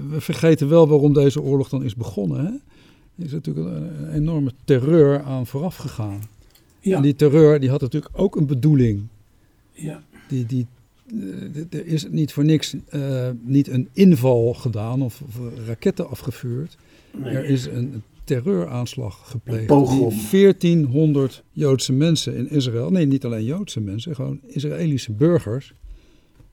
we 0.10 0.22
vergeten 0.22 0.69
wel 0.69 0.88
waarom 0.88 1.13
deze 1.13 1.41
oorlog 1.41 1.69
dan 1.69 1.84
is 1.84 1.96
begonnen. 1.96 2.46
Hè? 2.46 2.52
Er 3.15 3.26
is 3.26 3.32
natuurlijk 3.32 3.67
een, 3.67 4.13
enorme 4.13 4.52
terreur 4.63 5.22
aan 5.22 5.48
vooraf 5.48 5.76
gegaan. 5.76 6.22
Ja. 6.80 6.96
En 6.96 7.02
die 7.02 7.15
terreur 7.15 7.60
die 7.60 7.69
had 7.69 7.82
natuurlijk 7.82 8.19
ook 8.19 8.36
een 8.36 8.46
bedoeling. 8.46 9.08
Ja. 9.72 10.04
Die, 10.34 10.46
die, 10.46 10.67
er 11.69 11.86
is 11.86 12.08
niet 12.10 12.34
voor 12.34 12.46
niks 12.46 12.76
uh, 12.91 13.30
niet 13.41 13.67
een 13.67 13.89
inval 13.93 14.54
gedaan 14.54 15.02
of, 15.02 15.22
of 15.22 15.39
raketten 15.67 16.10
afgevuurd. 16.10 16.78
Nee. 17.12 17.36
Er 17.36 17.46
is 17.46 17.65
een 17.65 18.04
terreuraanslag 18.24 19.30
gepleegd. 19.30 19.67
Die 19.67 20.30
1400 20.32 21.43
Joodse 21.52 21.93
mensen 21.93 22.36
in 22.36 22.50
Israël, 22.50 22.91
nee 22.91 23.06
niet 23.06 23.26
alleen 23.26 23.43
Joodse 23.43 23.80
mensen, 23.80 24.15
gewoon 24.15 24.39
Israëlische 24.46 25.12
burgers, 25.12 25.74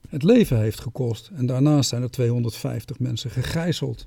het 0.09 0.23
leven 0.23 0.61
heeft 0.61 0.81
gekost. 0.81 1.31
En 1.35 1.47
daarnaast 1.47 1.89
zijn 1.89 2.03
er 2.03 2.11
250 2.11 2.99
mensen 2.99 3.31
gegijzeld. 3.31 4.07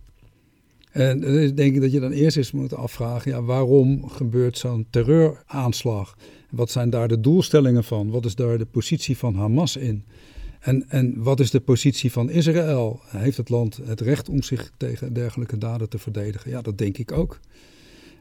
En 0.92 1.20
dan 1.20 1.32
denk 1.56 1.76
ik 1.76 1.82
dat 1.82 1.92
je 1.92 2.00
dan 2.00 2.12
eerst 2.12 2.38
eens 2.38 2.52
moet 2.52 2.74
afvragen, 2.74 3.32
ja, 3.32 3.42
waarom 3.42 4.10
gebeurt 4.10 4.58
zo'n 4.58 4.88
terreuraanslag? 4.90 6.18
Wat 6.56 6.72
zijn 6.72 6.90
daar 6.90 7.08
de 7.08 7.20
doelstellingen 7.20 7.84
van? 7.84 8.10
Wat 8.10 8.26
is 8.26 8.36
daar 8.36 8.58
de 8.58 8.66
positie 8.66 9.18
van 9.18 9.36
Hamas 9.36 9.76
in? 9.76 10.04
En, 10.60 10.90
en 10.90 11.24
wat 11.24 11.40
is 11.40 11.52
de 11.52 11.60
positie 11.60 12.12
van 12.12 12.30
Israël? 12.30 13.00
Heeft 13.06 13.38
het 13.38 13.50
land 13.50 13.80
het 13.84 14.02
recht 14.02 14.30
om 14.30 14.44
zich 14.44 14.72
tegen 14.78 15.14
dergelijke 15.14 15.58
daden 15.58 15.90
te 15.90 15.98
verdedigen? 15.98 16.52
Ja, 16.52 16.62
dat 16.62 16.78
denk 16.78 16.98
ik 16.98 17.12
ook. 17.12 17.40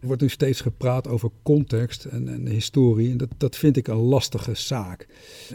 Er 0.00 0.06
wordt 0.06 0.22
nu 0.22 0.28
steeds 0.28 0.60
gepraat 0.60 1.08
over 1.08 1.30
context 1.42 2.04
en, 2.04 2.28
en 2.28 2.46
historie. 2.46 3.10
En 3.10 3.16
dat, 3.16 3.28
dat 3.36 3.56
vind 3.56 3.76
ik 3.76 3.88
een 3.88 3.96
lastige 3.96 4.54
zaak. 4.54 5.06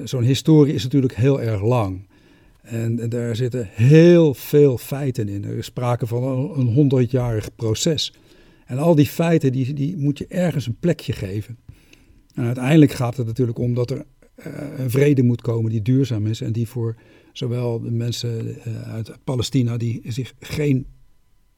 Zo'n 0.03 0.23
historie 0.23 0.73
is 0.73 0.83
natuurlijk 0.83 1.15
heel 1.15 1.41
erg 1.41 1.61
lang. 1.61 2.07
En 2.61 3.09
daar 3.09 3.35
zitten 3.35 3.69
heel 3.71 4.33
veel 4.33 4.77
feiten 4.77 5.29
in. 5.29 5.43
Er 5.43 5.57
is 5.57 5.65
sprake 5.65 6.07
van 6.07 6.23
een 6.59 6.67
honderdjarig 6.67 7.55
proces. 7.55 8.13
En 8.65 8.77
al 8.77 8.95
die 8.95 9.05
feiten 9.05 9.51
die, 9.51 9.73
die 9.73 9.97
moet 9.97 10.17
je 10.17 10.27
ergens 10.27 10.67
een 10.67 10.77
plekje 10.79 11.13
geven. 11.13 11.57
En 12.37 12.45
uiteindelijk 12.45 12.91
gaat 12.91 13.17
het 13.17 13.25
natuurlijk 13.25 13.57
om 13.57 13.73
dat 13.73 13.91
er 13.91 13.97
uh, 13.97 14.45
een 14.77 14.89
vrede 14.89 15.23
moet 15.23 15.41
komen 15.41 15.71
die 15.71 15.81
duurzaam 15.81 16.27
is. 16.27 16.41
En 16.41 16.51
die 16.51 16.67
voor 16.67 16.95
zowel 17.33 17.79
de 17.79 17.91
mensen 17.91 18.45
uh, 18.47 18.81
uit 18.81 19.11
Palestina 19.23 19.77
die 19.77 20.01
zich 20.05 20.33
geen 20.39 20.85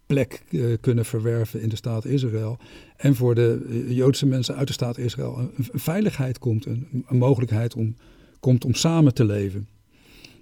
plek 0.06 0.44
uh, 0.50 0.78
kunnen 0.82 1.06
verwerven 1.06 1.62
in 1.62 1.70
de 1.70 1.76
staat 1.76 2.06
Israël. 2.06 2.58
En 2.98 3.16
voor 3.16 3.36
de 3.36 3.86
Joodse 3.90 4.26
mensen 4.26 4.56
uit 4.56 4.68
de 4.68 4.74
staat 4.74 4.98
Israël 4.98 5.38
een, 5.38 5.52
een 5.72 5.80
veiligheid 5.80 6.40
komt. 6.40 6.66
Een, 6.66 7.06
een 7.08 7.18
mogelijkheid 7.18 7.76
om, 7.76 7.96
komt 8.40 8.66
om 8.66 8.74
samen 8.74 9.14
te 9.14 9.26
leven. 9.26 9.68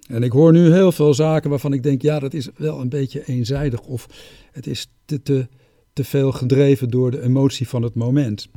En 0.08 0.22
ik 0.22 0.32
hoor 0.32 0.52
nu 0.52 0.72
heel 0.72 0.92
veel 0.92 1.14
zaken 1.14 1.50
waarvan 1.50 1.72
ik 1.72 1.82
denk, 1.82 2.02
ja, 2.02 2.18
dat 2.18 2.34
is 2.34 2.48
wel 2.56 2.80
een 2.80 2.88
beetje 2.88 3.26
eenzijdig 3.26 3.80
of 3.80 4.06
het 4.52 4.66
is 4.66 4.90
te, 5.04 5.22
te, 5.22 5.46
te 5.92 6.04
veel 6.04 6.32
gedreven 6.32 6.88
door 6.88 7.10
de 7.10 7.22
emotie 7.22 7.68
van 7.68 7.82
het 7.82 7.94
moment. 7.94 8.48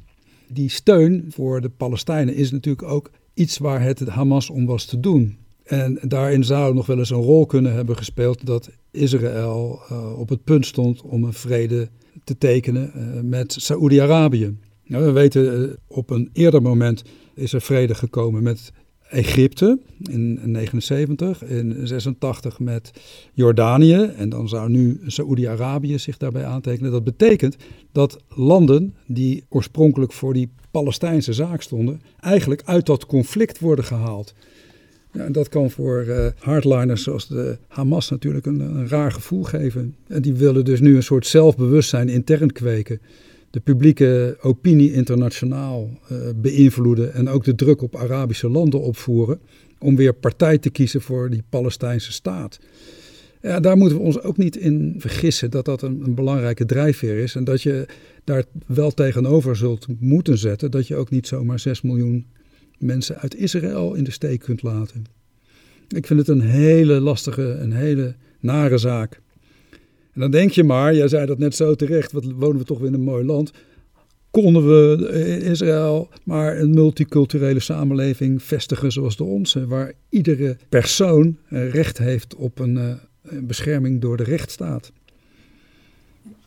Die 0.54 0.70
steun 0.70 1.26
voor 1.30 1.62
de 1.62 1.70
Palestijnen 1.70 2.36
is 2.36 2.52
natuurlijk 2.52 2.88
ook 2.88 3.12
iets 3.34 3.58
waar 3.58 3.82
het 3.82 4.00
Hamas 4.00 4.50
om 4.50 4.66
was 4.66 4.86
te 4.86 5.00
doen. 5.00 5.38
En 5.64 6.00
daarin 6.02 6.44
zou 6.44 6.74
nog 6.74 6.86
wel 6.86 6.98
eens 6.98 7.10
een 7.10 7.22
rol 7.22 7.46
kunnen 7.46 7.74
hebben 7.74 7.98
gespeeld 7.98 8.46
dat 8.46 8.70
Israël 8.92 9.80
uh, 9.92 10.20
op 10.20 10.30
het 10.30 10.44
punt 10.44 10.66
stond 10.66 11.02
om 11.02 11.24
een 11.24 11.34
vrede 11.34 11.90
te 12.24 12.38
tekenen 12.38 12.92
uh, 12.96 13.22
met 13.22 13.56
Saoedi-Arabië. 13.60 14.58
Nou, 14.86 15.06
we 15.06 15.12
weten 15.12 15.62
uh, 15.62 15.70
op 15.88 16.10
een 16.10 16.30
eerder 16.34 16.62
moment 16.62 17.04
is 17.36 17.54
er 17.54 17.62
vrede 17.62 17.96
gekomen 17.96 18.44
met 18.44 18.72
Egypte 19.12 19.80
in 20.10 20.40
79, 20.44 21.44
in 21.44 21.88
86 21.88 22.60
met 22.60 22.92
Jordanië 23.34 24.12
en 24.18 24.30
dan 24.30 24.50
zou 24.50 24.70
nu 24.70 25.00
Saoedi-Arabië 25.08 26.00
zich 26.00 26.18
daarbij 26.18 26.46
aantekenen. 26.46 26.92
Dat 26.92 27.04
betekent 27.04 27.56
dat 27.92 28.18
landen 28.28 28.96
die 29.08 29.44
oorspronkelijk 29.50 30.14
voor 30.14 30.34
die 30.34 30.52
Palestijnse 30.72 31.34
zaak 31.34 31.62
stonden, 31.62 32.02
eigenlijk 32.20 32.62
uit 32.66 32.86
dat 32.86 33.06
conflict 33.06 33.60
worden 33.60 33.86
gehaald. 33.86 34.34
Ja, 35.14 35.24
en 35.24 35.32
dat 35.32 35.50
kan 35.50 35.72
voor 35.72 36.06
uh, 36.08 36.26
hardliners 36.40 37.04
zoals 37.04 37.28
de 37.28 37.58
Hamas 37.68 38.10
natuurlijk 38.10 38.46
een, 38.46 38.60
een 38.60 38.88
raar 38.88 39.12
gevoel 39.12 39.44
geven. 39.44 39.96
En 40.08 40.22
die 40.22 40.34
willen 40.34 40.66
dus 40.66 40.80
nu 40.80 40.96
een 40.96 41.04
soort 41.04 41.28
zelfbewustzijn 41.28 42.10
intern 42.10 42.52
kweken 42.52 43.02
de 43.52 43.60
publieke 43.60 44.38
opinie 44.42 44.94
internationaal 44.94 45.90
uh, 46.12 46.18
beïnvloeden 46.36 47.14
en 47.14 47.30
ook 47.30 47.44
de 47.44 47.56
druk 47.56 47.82
op 47.82 47.96
Arabische 47.96 48.50
landen 48.50 48.82
opvoeren 48.82 49.40
om 49.80 49.96
weer 49.96 50.14
partij 50.14 50.58
te 50.58 50.70
kiezen 50.70 51.02
voor 51.02 51.30
die 51.30 51.44
Palestijnse 51.50 52.12
staat. 52.12 52.60
Ja, 53.42 53.60
daar 53.60 53.78
moeten 53.78 53.98
we 53.98 54.04
ons 54.04 54.22
ook 54.22 54.38
niet 54.38 54.56
in 54.56 54.96
vergissen 54.98 55.52
dat 55.52 55.66
dat 55.66 55.82
een, 55.82 56.02
een, 56.04 56.16
belangrijke 56.16 56.66
drijfveer 56.66 57.18
is. 57.18 57.36
En 57.36 57.44
dat 57.44 57.62
je 57.62 57.86
daar 58.24 58.44
wel 58.68 58.92
tegenover 58.92 59.56
zult 59.56 59.88
moeten 60.00 60.38
zetten 60.38 60.72
dat 60.72 60.88
je 60.88 60.96
ook 60.96 61.10
niet 61.10 61.28
zomaar 61.28 61.60
6 61.60 61.82
miljoen 61.82 62.26
mensen 62.78 63.18
uit 63.18 63.36
Israël 63.36 63.94
in 63.94 64.04
de 64.04 64.12
steek 64.12 64.40
kunt 64.40 64.62
laten. 64.62 65.04
Ik 65.88 66.08
vind 66.08 66.20
het 66.20 66.28
een 66.28 66.42
hele 66.42 67.00
lastige, 67.00 67.44
een 67.44 67.74
hele 67.74 68.16
nare 68.40 68.78
zaak. 68.78 69.22
En 70.14 70.22
dan 70.22 70.32
denk 70.32 70.52
je 70.52 70.64
maar, 70.64 70.96
jij 70.96 71.08
zei 71.08 71.26
dat 71.26 71.38
net 71.38 71.56
zo 71.56 71.76
terecht, 71.76 72.12
wat 72.12 72.26
wonen 72.36 72.58
we 72.58 72.64
toch 72.64 72.80
weer 72.80 72.88
in 72.88 72.94
een 72.94 73.02
mooi 73.02 73.26
land. 73.26 73.52
Konden 74.32 74.68
we 74.68 75.10
in 75.42 75.42
Israël 75.42 76.10
maar 76.24 76.60
een 76.60 76.74
multiculturele 76.74 77.60
samenleving 77.60 78.44
vestigen 78.44 78.92
zoals 78.92 79.18
de 79.18 79.24
onze, 79.24 79.68
waar 79.68 79.94
iedere 80.10 80.58
persoon 80.70 81.38
recht 81.50 81.98
heeft 81.98 82.36
op 82.36 82.60
een, 82.60 82.78
eh, 82.78 82.94
een 83.24 83.48
bescherming 83.48 84.02
door 84.02 84.18
de 84.18 84.24
rechtsstaat. 84.24 84.92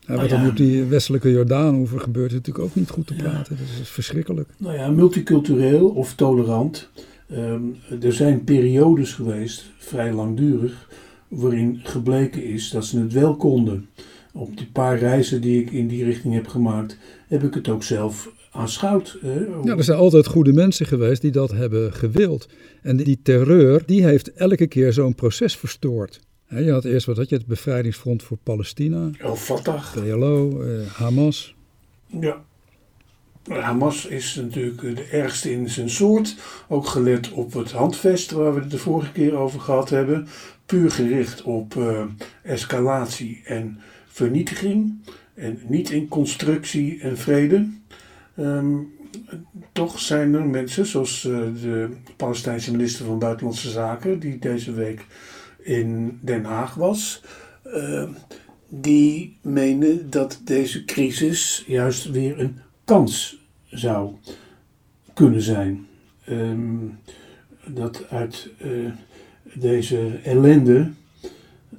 Nou, 0.07 0.21
wat 0.21 0.31
er 0.31 0.49
op 0.49 0.57
die 0.57 0.85
westelijke 0.85 1.31
Jordaanhoever 1.31 2.01
gebeurt, 2.01 2.31
is 2.31 2.37
natuurlijk 2.37 2.65
ook 2.65 2.75
niet 2.75 2.91
goed 2.91 3.07
te 3.07 3.15
praten. 3.15 3.57
Dat 3.57 3.67
is 3.81 3.89
verschrikkelijk. 3.89 4.49
Nou 4.57 4.77
ja, 4.77 4.89
multicultureel 4.91 5.89
of 5.89 6.15
tolerant. 6.15 6.89
Ehm, 7.29 7.63
er 8.01 8.13
zijn 8.13 8.45
periodes 8.45 9.13
geweest, 9.13 9.71
vrij 9.79 10.13
langdurig, 10.13 10.89
waarin 11.35 11.81
gebleken 11.83 12.45
is 12.45 12.71
dat 12.71 12.85
ze 12.85 12.99
het 13.01 13.13
wel 13.13 13.37
konden. 13.37 13.89
Op 14.33 14.57
die 14.57 14.67
paar 14.73 14.99
reizen 14.99 15.41
die 15.41 15.61
ik 15.61 15.71
in 15.71 15.89
die 15.89 16.05
richting 16.05 16.35
heb 16.35 16.47
gemaakt, 16.47 16.99
heb 17.29 17.43
ik 17.43 17.55
het 17.55 17.69
ook 17.69 17.83
zelf 17.83 18.33
aanschouwd. 18.51 19.19
Ja, 19.63 19.77
er 19.77 19.85
zijn 19.85 19.99
altijd 19.99 20.27
goede 20.27 20.53
mensen 20.53 20.87
geweest 20.87 21.23
die 21.23 21.31
dat 21.31 21.51
hebben 21.51 21.93
gewild. 21.93 22.49
En 22.83 22.97
die 22.97 23.19
terreur, 23.23 23.83
die 23.87 24.05
heeft 24.05 24.33
elke 24.33 24.67
keer 24.67 24.93
zo'n 24.93 25.15
proces 25.15 25.57
verstoord. 25.57 26.21
Je 26.49 26.73
had 26.73 26.85
eerst 26.85 27.07
wat 27.07 27.17
had 27.17 27.29
je, 27.29 27.37
het 27.37 27.47
bevrijdingsfront 27.47 28.23
voor 28.23 28.37
Palestina. 28.43 29.11
El 29.19 29.37
Fatah. 29.37 29.93
PLO, 29.93 30.63
eh, 30.63 30.87
Hamas. 30.87 31.55
Ja. 32.21 32.45
Hamas 33.49 34.07
is 34.07 34.35
natuurlijk 34.35 34.81
de 34.81 35.05
ergste 35.11 35.53
in 35.53 35.71
zijn 35.71 35.91
soort. 35.91 36.37
Ook 36.69 36.87
gelet 36.87 37.31
op 37.33 37.53
het 37.53 37.71
handvest 37.71 38.31
waar 38.31 38.55
we 38.55 38.61
het 38.61 38.71
de 38.71 38.79
vorige 38.79 39.13
keer 39.13 39.37
over 39.37 39.61
gehad 39.61 39.91
hebben. 39.91 40.29
Puur 40.67 40.91
gericht 40.91 41.43
op 41.43 41.75
uh, 41.75 42.05
escalatie 42.43 43.41
en 43.45 43.81
vernietiging. 44.07 44.99
En 45.35 45.59
niet 45.69 45.91
in 45.91 46.09
constructie 46.09 47.01
en 47.01 47.19
vrede. 47.19 47.69
Um, 48.39 48.93
toch 49.73 50.01
zijn 50.01 50.35
er 50.35 50.47
mensen, 50.47 50.87
zoals 50.87 51.25
uh, 51.25 51.39
de 51.63 51.91
Palestijnse 52.17 52.71
minister 52.71 53.05
van 53.05 53.19
Buitenlandse 53.19 53.71
Zaken, 53.71 54.19
die 54.19 54.39
deze 54.39 54.73
week 54.73 55.07
in 55.59 56.19
Den 56.23 56.45
Haag 56.45 56.75
was, 56.75 57.23
uh, 57.67 58.09
die 58.69 59.37
menen 59.43 60.11
dat 60.11 60.41
deze 60.45 60.85
crisis 60.85 61.65
juist 61.67 62.11
weer 62.11 62.41
een 62.41 62.59
kans 62.85 63.43
zou 63.65 64.15
kunnen 65.15 65.43
zijn. 65.43 65.87
Um, 66.29 66.99
dat 67.67 68.09
uit 68.11 68.51
uh, 68.65 68.93
deze 69.59 70.19
ellende 70.23 70.91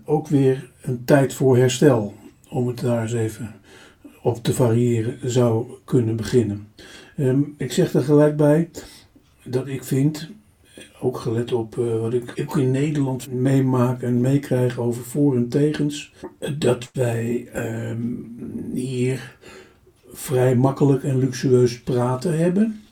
ook 0.06 0.28
weer 0.28 0.70
een 0.82 1.06
tijd 1.06 1.34
voor 1.34 1.58
herstel, 1.58 2.14
om 2.50 2.68
het 2.68 2.80
daar 2.80 3.02
eens 3.02 3.14
even 3.14 3.56
op 4.22 4.44
te 4.44 4.54
variëren, 4.54 5.18
zou 5.24 5.66
kunnen 5.84 6.16
beginnen. 6.16 6.68
Um, 7.18 7.54
ik 7.58 7.72
zeg 7.72 7.94
er 7.94 8.04
gelijk 8.04 8.38
bij 8.38 8.70
dat 9.44 9.68
ik 9.68 9.84
vind 9.84 10.30
ook 11.00 11.18
gelet 11.18 11.54
op 11.54 11.76
uh, 11.76 12.00
wat 12.00 12.14
ik 12.14 12.34
ook 12.42 12.58
in 12.58 12.72
Nederland 12.72 13.32
meemaak 13.32 14.02
en 14.02 14.22
meekrijg 14.22 14.80
over 14.80 15.04
voor- 15.04 15.36
en 15.36 15.50
tegens. 15.50 16.14
Dat 16.58 16.90
wij 16.94 17.48
um, 17.90 18.72
hier 18.74 19.38
vrij 20.12 20.56
makkelijk 20.56 21.04
en 21.04 21.18
luxueus 21.18 21.82
praten 21.82 22.38
hebben. 22.38 22.84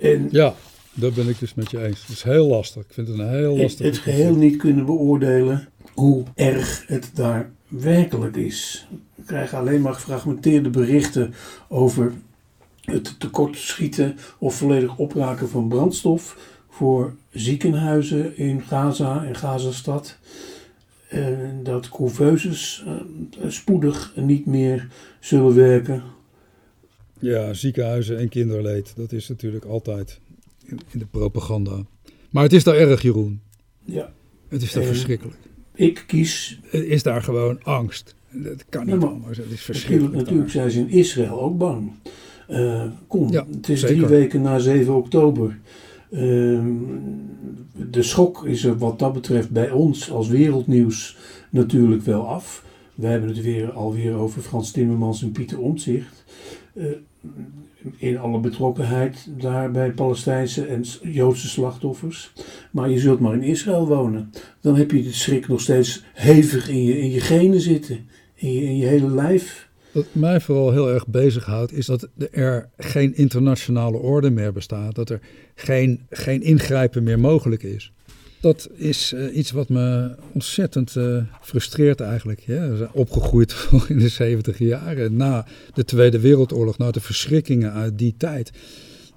En 0.00 0.28
ja, 0.30 0.54
dat 0.96 1.14
ben 1.14 1.28
ik 1.28 1.38
dus 1.38 1.54
met 1.54 1.70
je 1.70 1.84
eens. 1.84 2.00
Het 2.00 2.08
is 2.08 2.22
heel 2.22 2.46
lastig. 2.46 2.82
Ik 2.82 2.92
vind 2.92 3.08
het 3.08 3.18
een 3.18 3.28
heel 3.28 3.56
lastig. 3.56 3.86
Het 3.86 3.98
geheel 3.98 4.34
niet 4.34 4.56
kunnen 4.56 4.86
beoordelen 4.86 5.68
hoe 5.94 6.24
erg 6.34 6.84
het 6.86 7.10
daar 7.14 7.50
werkelijk 7.68 8.36
is. 8.36 8.88
We 9.14 9.22
krijgen 9.22 9.58
alleen 9.58 9.80
maar 9.80 9.94
gefragmenteerde 9.94 10.70
berichten 10.70 11.34
over 11.68 12.12
het 12.80 13.20
tekortschieten 13.20 14.16
of 14.38 14.54
volledig 14.54 14.96
opraken 14.96 15.48
van 15.48 15.68
brandstof 15.68 16.54
voor 16.68 17.14
ziekenhuizen 17.30 18.36
in 18.36 18.62
Gaza 18.62 19.24
en 19.24 19.36
Gazastad. 19.36 20.18
En 21.08 21.60
dat 21.62 21.88
couveuses 21.88 22.84
uh, 22.86 23.50
spoedig 23.50 24.12
niet 24.16 24.46
meer 24.46 24.88
zullen 25.20 25.54
werken. 25.54 26.02
Ja, 27.18 27.54
ziekenhuizen 27.54 28.18
en 28.18 28.28
kinderleed, 28.28 28.92
dat 28.96 29.12
is 29.12 29.28
natuurlijk 29.28 29.64
altijd 29.64 30.20
in, 30.66 30.78
in 30.90 30.98
de 30.98 31.06
propaganda. 31.06 31.84
Maar 32.30 32.42
het 32.42 32.52
is 32.52 32.64
daar 32.64 32.76
erg, 32.76 33.02
Jeroen. 33.02 33.40
Ja. 33.84 34.12
Het 34.48 34.62
is 34.62 34.72
daar 34.72 34.84
verschrikkelijk. 34.84 35.36
Ik 35.74 36.04
kies. 36.06 36.60
Het 36.62 36.84
is 36.84 37.02
daar 37.02 37.22
gewoon 37.22 37.62
angst. 37.62 38.14
Dat 38.30 38.64
kan 38.68 38.86
niet 38.86 39.00
ja, 39.00 39.06
anders. 39.06 39.38
Het 39.38 39.50
is 39.50 39.60
verschrikkelijk. 39.60 40.14
Natuurlijk, 40.14 40.50
zijn 40.50 40.70
ze 40.70 40.78
in 40.78 40.88
Israël 40.88 41.40
ook 41.40 41.58
bang. 41.58 41.92
Uh, 42.50 42.84
kom, 43.06 43.30
ja, 43.30 43.46
het 43.50 43.68
is 43.68 43.80
zeker. 43.80 43.96
drie 43.96 44.08
weken 44.08 44.42
na 44.42 44.58
7 44.58 44.94
oktober. 44.94 45.58
Ehm, 46.10 46.66
de 47.90 48.02
schok 48.02 48.46
is 48.46 48.64
er 48.64 48.78
wat 48.78 48.98
dat 48.98 49.12
betreft 49.12 49.50
bij 49.50 49.70
ons 49.70 50.10
als 50.10 50.28
wereldnieuws 50.28 51.16
natuurlijk 51.50 52.02
wel 52.02 52.28
af. 52.28 52.64
We 52.94 53.06
hebben 53.06 53.28
het 53.28 53.42
weer 53.42 53.72
alweer 53.72 54.14
over 54.14 54.42
Frans 54.42 54.70
Timmermans 54.70 55.22
en 55.22 55.32
Pieter 55.32 55.60
Omtzigt. 55.60 56.24
Uh, 56.74 56.86
in 57.96 58.18
alle 58.18 58.40
betrokkenheid 58.40 59.28
daar 59.38 59.70
bij 59.70 59.92
Palestijnse 59.92 60.66
en 60.66 60.84
Joodse 61.02 61.48
slachtoffers. 61.48 62.32
Maar 62.70 62.90
je 62.90 62.98
zult 62.98 63.20
maar 63.20 63.34
in 63.34 63.42
Israël 63.42 63.86
wonen. 63.86 64.30
Dan 64.60 64.76
heb 64.76 64.90
je 64.90 65.02
de 65.02 65.12
schrik 65.12 65.48
nog 65.48 65.60
steeds 65.60 66.04
hevig 66.14 66.68
in 66.68 66.84
je, 66.84 66.98
in 66.98 67.10
je 67.10 67.20
genen 67.20 67.60
zitten. 67.60 68.08
In 68.34 68.76
je, 68.76 68.86
hele 68.86 69.10
lijf. 69.10 69.68
Wat 69.92 70.06
mij 70.12 70.40
vooral 70.40 70.72
heel 70.72 70.90
erg 70.90 71.06
bezighoudt, 71.06 71.72
is 71.72 71.86
dat 71.86 72.08
er 72.30 72.68
geen 72.76 73.16
internationale 73.16 73.96
orde 73.96 74.30
meer 74.30 74.52
bestaat. 74.52 74.94
Dat 74.94 75.10
er 75.10 75.20
geen, 75.54 76.06
geen 76.10 76.42
ingrijpen 76.42 77.02
meer 77.02 77.18
mogelijk 77.18 77.62
is. 77.62 77.92
Dat 78.40 78.68
is 78.74 79.12
uh, 79.12 79.36
iets 79.36 79.50
wat 79.50 79.68
me 79.68 80.14
ontzettend 80.32 80.94
uh, 80.94 81.22
frustreert 81.40 82.00
eigenlijk. 82.00 82.42
We 82.46 82.74
zijn 82.76 82.92
opgegroeid 82.92 83.68
in 83.88 83.98
de 83.98 84.08
70 84.08 84.58
jaren, 84.58 85.16
na 85.16 85.46
de 85.74 85.84
Tweede 85.84 86.20
Wereldoorlog, 86.20 86.78
na 86.78 86.90
de 86.90 87.00
verschrikkingen 87.00 87.72
uit 87.72 87.98
die 87.98 88.14
tijd. 88.16 88.52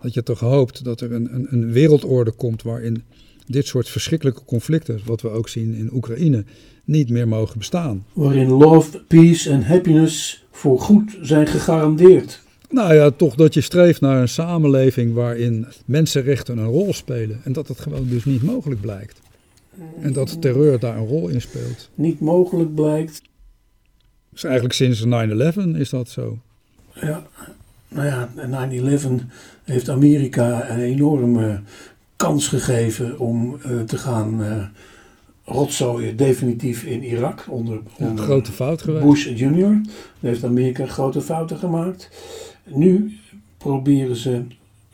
Dat 0.02 0.14
je 0.14 0.24
toch 0.24 0.40
hoopt 0.40 0.84
dat 0.84 1.02
er 1.02 1.12
een, 1.12 1.34
een, 1.34 1.48
een 1.50 1.72
wereldorde 1.72 2.32
komt 2.32 2.62
waarin 2.62 3.04
dit 3.46 3.68
soort 3.68 3.90
verschrikkelijke 3.90 4.46
conflicten, 4.46 5.00
wat 5.06 5.22
we 5.22 5.30
ook 5.30 5.50
zien 5.50 5.74
in 5.74 5.94
Oekraïne, 5.94 6.44
niet 6.86 7.10
meer 7.10 7.28
mogen 7.28 7.58
bestaan. 7.58 8.06
Waarin 8.14 8.50
love, 8.50 9.00
peace 9.08 9.50
en 9.50 9.64
happiness 9.64 10.46
voor 10.52 10.80
goed 10.80 11.18
zijn 11.22 11.48
gegarandeerd. 11.48 12.42
Nou 12.70 12.94
ja, 12.94 13.10
toch 13.10 13.36
dat 13.36 13.54
je 13.54 13.62
streeft 13.62 14.02
naar 14.02 14.22
een 14.22 14.30
samenleving 14.30 15.14
waarin 15.14 15.68
mensenrechten 15.86 16.58
een 16.58 16.66
rol 16.66 16.94
spelen. 16.94 17.42
En 17.44 17.54
dat 17.54 17.68
het 17.68 17.80
gewoon 17.80 18.08
dus 18.08 18.26
niet 18.26 18.44
mogelijk 18.44 18.82
blijkt. 18.82 19.20
En 20.02 20.14
dat 20.14 20.42
terreur 20.42 20.80
daar 20.80 20.98
een 20.98 21.08
rol 21.08 21.28
in 21.28 21.42
speelt. 21.42 21.90
Niet 21.96 22.20
mogelijk 22.20 22.76
blijkt. 22.76 23.22
Dus 24.30 24.44
eigenlijk 24.44 24.74
sinds 24.74 25.06
9-11 25.06 25.08
is 25.78 25.90
dat 25.90 26.10
zo. 26.10 26.38
Ja, 26.94 27.28
nou 27.88 28.08
ja, 28.08 28.30
9-11 29.00 29.26
heeft 29.64 29.90
Amerika 29.90 30.70
een 30.70 30.80
enorme 30.80 31.62
kans 32.16 32.48
gegeven 32.48 33.20
om 33.20 33.60
uh, 33.66 33.82
te 33.82 33.98
gaan 33.98 34.42
uh, 34.42 34.64
rotzooien 35.50 36.18
definitief 36.18 36.84
in 36.84 37.04
Irak. 37.04 37.46
Onder, 37.50 37.80
onder 37.98 38.24
grote 38.24 38.52
fout 38.52 38.82
geweest. 38.82 39.06
Bush 39.06 39.26
Jr. 39.26 39.60
Daar 39.60 39.82
heeft 40.20 40.44
Amerika 40.44 40.86
grote 40.86 41.22
fouten 41.22 41.58
gemaakt. 41.58 42.10
Nu 42.66 43.18
proberen 43.58 44.16
ze, 44.16 44.42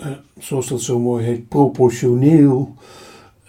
uh, 0.02 0.08
zoals 0.40 0.68
dat 0.68 0.82
zo 0.82 1.00
mooi 1.00 1.26
heet, 1.26 1.48
proportioneel 1.48 2.76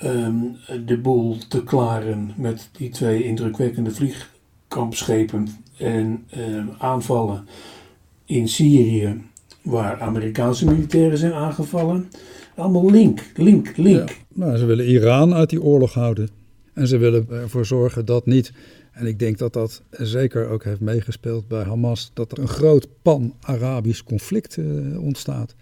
um, 0.04 0.56
de 0.86 0.98
boel 0.98 1.36
te 1.48 1.64
klaren 1.64 2.32
met 2.36 2.68
die 2.72 2.88
twee 2.88 3.24
indrukwekkende 3.24 3.90
vliegkampschepen 3.90 5.48
en 5.78 6.24
um, 6.38 6.70
aanvallen 6.78 7.46
in 8.24 8.48
Syrië, 8.48 9.22
waar 9.62 10.00
Amerikaanse 10.00 10.64
militairen 10.64 11.18
zijn 11.18 11.32
aangevallen. 11.32 12.10
Allemaal 12.54 12.90
link, 12.90 13.30
link, 13.34 13.76
link. 13.76 14.08
Ja, 14.08 14.14
nou, 14.34 14.56
ze 14.56 14.64
willen 14.64 14.86
Iran 14.88 15.34
uit 15.34 15.50
die 15.50 15.62
oorlog 15.62 15.94
houden. 15.94 16.28
En 16.76 16.86
ze 16.86 16.98
willen 16.98 17.26
ervoor 17.30 17.66
zorgen 17.66 18.04
dat 18.04 18.26
niet 18.26 18.52
En 18.96 19.06
ik 19.06 19.18
denk 19.18 19.38
dat 19.38 19.52
dat 19.52 19.82
zeker 19.90 20.48
ook 20.48 20.64
heeft 20.64 20.80
meegespeeld 20.80 21.48
bij 21.48 21.62
Hamas, 21.62 22.10
dat 22.14 22.32
er 22.32 22.38
een 22.38 22.48
groot 22.48 22.88
pan-Arabisch 23.02 24.02
conflict 24.02 24.56
uh, 24.56 25.02
ontstaat. 25.02 25.54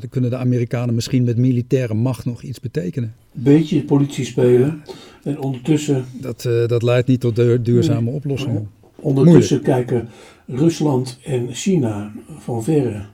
Dan 0.00 0.08
kunnen 0.08 0.30
de 0.30 0.36
Amerikanen 0.36 0.94
misschien 0.94 1.24
met 1.24 1.36
militaire 1.36 1.94
macht 1.94 2.24
nog 2.24 2.42
iets 2.42 2.60
betekenen. 2.60 3.14
Beetje 3.32 3.84
politie 3.84 4.24
spelen 4.24 4.82
en 5.22 5.38
ondertussen... 5.38 6.04
Dat, 6.20 6.44
uh, 6.44 6.66
dat 6.66 6.82
leidt 6.82 7.08
niet 7.08 7.20
tot 7.20 7.36
duurzame 7.64 8.10
oplossingen. 8.10 8.70
Ondertussen 8.94 9.62
kijken 9.62 10.08
Rusland 10.46 11.18
en 11.24 11.54
China 11.54 12.12
van 12.38 12.64
verre 12.64 13.06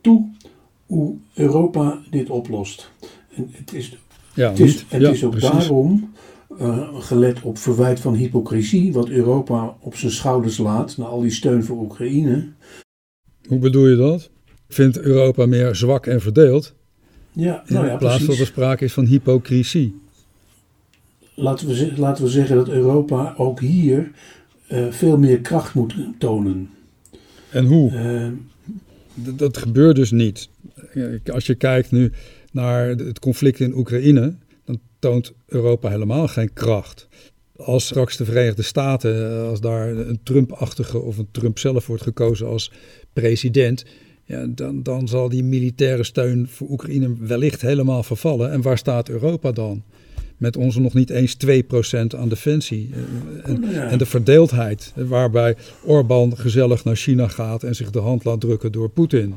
toe 0.00 0.28
hoe 0.86 1.16
Europa 1.34 1.98
dit 2.10 2.30
oplost. 2.30 2.90
En 3.36 3.48
het 3.52 3.74
is, 3.74 3.98
ja, 4.34 4.48
het 4.48 4.60
is, 4.60 4.84
het 4.88 5.02
is 5.02 5.24
ook 5.24 5.40
daarom, 5.40 6.12
uh, 6.58 7.00
gelet 7.00 7.42
op 7.42 7.58
verwijt 7.58 8.00
van 8.00 8.14
hypocrisie, 8.14 8.92
wat 8.92 9.08
Europa 9.08 9.76
op 9.80 9.96
zijn 9.96 10.12
schouders 10.12 10.58
laat, 10.58 10.96
na 10.96 11.04
al 11.04 11.20
die 11.20 11.30
steun 11.30 11.64
voor 11.64 11.78
Oekraïne. 11.78 12.48
Hoe 13.46 13.58
bedoel 13.58 13.86
je 13.86 13.96
dat? 13.96 14.30
Vindt 14.68 14.98
Europa 14.98 15.46
meer 15.46 15.74
zwak 15.74 16.06
en 16.06 16.20
verdeeld? 16.20 16.74
Ja, 17.32 17.62
nou 17.66 17.86
ja, 17.86 17.92
in 17.92 17.98
plaats 17.98 18.26
dat 18.26 18.38
er 18.38 18.46
sprake 18.46 18.84
is 18.84 18.92
van 18.92 19.04
hypocrisie. 19.04 20.00
Laten 21.34 21.68
we, 21.68 21.92
laten 21.96 22.24
we 22.24 22.30
zeggen 22.30 22.56
dat 22.56 22.68
Europa 22.68 23.34
ook 23.36 23.60
hier 23.60 24.10
uh, 24.72 24.90
veel 24.90 25.18
meer 25.18 25.40
kracht 25.40 25.74
moet 25.74 25.94
tonen. 26.18 26.70
En 27.50 27.64
hoe? 27.64 27.92
Uh, 27.92 28.28
dat 29.14 29.56
gebeurt 29.56 29.96
dus 29.96 30.10
niet. 30.10 30.48
Als 31.32 31.46
je 31.46 31.54
kijkt 31.54 31.90
nu 31.90 32.12
naar 32.52 32.88
het 32.88 33.18
conflict 33.18 33.60
in 33.60 33.76
Oekraïne, 33.76 34.34
dan 34.70 34.80
toont 34.98 35.32
Europa 35.46 35.88
helemaal 35.88 36.28
geen 36.28 36.52
kracht. 36.52 37.08
Als 37.56 37.84
straks 37.84 38.16
de 38.16 38.24
Verenigde 38.24 38.62
Staten, 38.62 39.30
eh, 39.30 39.48
als 39.48 39.60
daar 39.60 39.88
een 39.88 40.20
Trump-achtige 40.22 40.98
of 40.98 41.18
een 41.18 41.28
Trump 41.30 41.58
zelf 41.58 41.86
wordt 41.86 42.02
gekozen 42.02 42.46
als 42.46 42.72
president, 43.12 43.84
ja, 44.24 44.46
dan, 44.46 44.82
dan 44.82 45.08
zal 45.08 45.28
die 45.28 45.44
militaire 45.44 46.04
steun 46.04 46.48
voor 46.48 46.68
Oekraïne 46.70 47.16
wellicht 47.18 47.60
helemaal 47.60 48.02
vervallen. 48.02 48.50
En 48.50 48.62
waar 48.62 48.78
staat 48.78 49.08
Europa 49.08 49.52
dan? 49.52 49.82
Met 50.36 50.56
onze 50.56 50.80
nog 50.80 50.94
niet 50.94 51.10
eens 51.10 51.36
2% 51.46 52.14
aan 52.16 52.28
defensie. 52.28 52.90
Eh, 52.92 53.50
en, 53.50 53.64
en, 53.64 53.98
de 53.98 54.06
verdeeldheid, 54.06 54.92
waarbij 54.94 55.56
Orbán 55.84 56.36
gezellig 56.36 56.84
naar 56.84 56.96
China 56.96 57.28
gaat 57.28 57.62
en 57.62 57.74
zich 57.74 57.90
de 57.90 57.98
hand 57.98 58.24
laat 58.24 58.40
drukken 58.40 58.72
door 58.72 58.88
Poetin. 58.88 59.36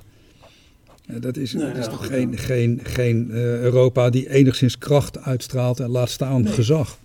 Dat 1.08 1.38
is, 1.38 1.52
dat 1.52 1.78
is 1.78 1.86
toch 1.86 2.08
geen, 2.08 2.38
geen, 2.38 2.80
geen 2.84 3.28
uh, 3.30 3.36
Europa 3.62 4.10
die 4.10 4.30
enigszins 4.30 4.78
kracht 4.78 5.20
uitstraalt 5.20 5.80
en 5.80 5.89
laat 5.89 6.10
staan 6.10 6.48
gezag. 6.48 6.98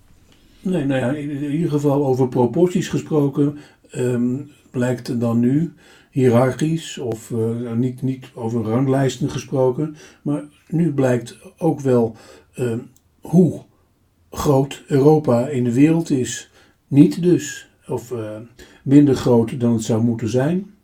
Nee, 0.61 0.85
nou 0.85 1.01
ja, 1.01 1.13
in 1.13 1.51
ieder 1.53 1.71
geval 1.71 2.07
over 2.07 2.29
proporties 2.29 2.89
gesproken 2.89 3.59
um, 3.97 4.51
blijkt 4.71 5.21
dan 5.21 5.41
nu 5.41 5.73
hiërarchisch 6.11 6.99
of 6.99 7.31
uh, 7.31 7.73
niet, 7.73 8.03
niet 8.03 8.27
over 8.35 8.63
ranglijsten 8.63 9.31
gesproken, 9.31 9.97
maar 10.23 10.45
nu 10.69 10.93
blijkt 10.93 11.39
ook 11.59 11.81
wel 11.81 12.17
uh, 12.57 12.73
hoe 13.21 13.63
groot 14.31 14.83
Europa 14.87 15.49
in 15.49 15.65
de 15.65 15.73
wereld 15.73 16.11
is. 16.11 16.51
Niet 16.89 17.23
dus, 17.23 17.69
of 17.87 18.11
uh, 18.11 18.37
minder 18.83 19.15
groot 19.15 19.61
dan 19.61 19.73
het 19.73 19.83
zou 19.83 20.03
moeten 20.03 20.29
zijn. 20.29 20.75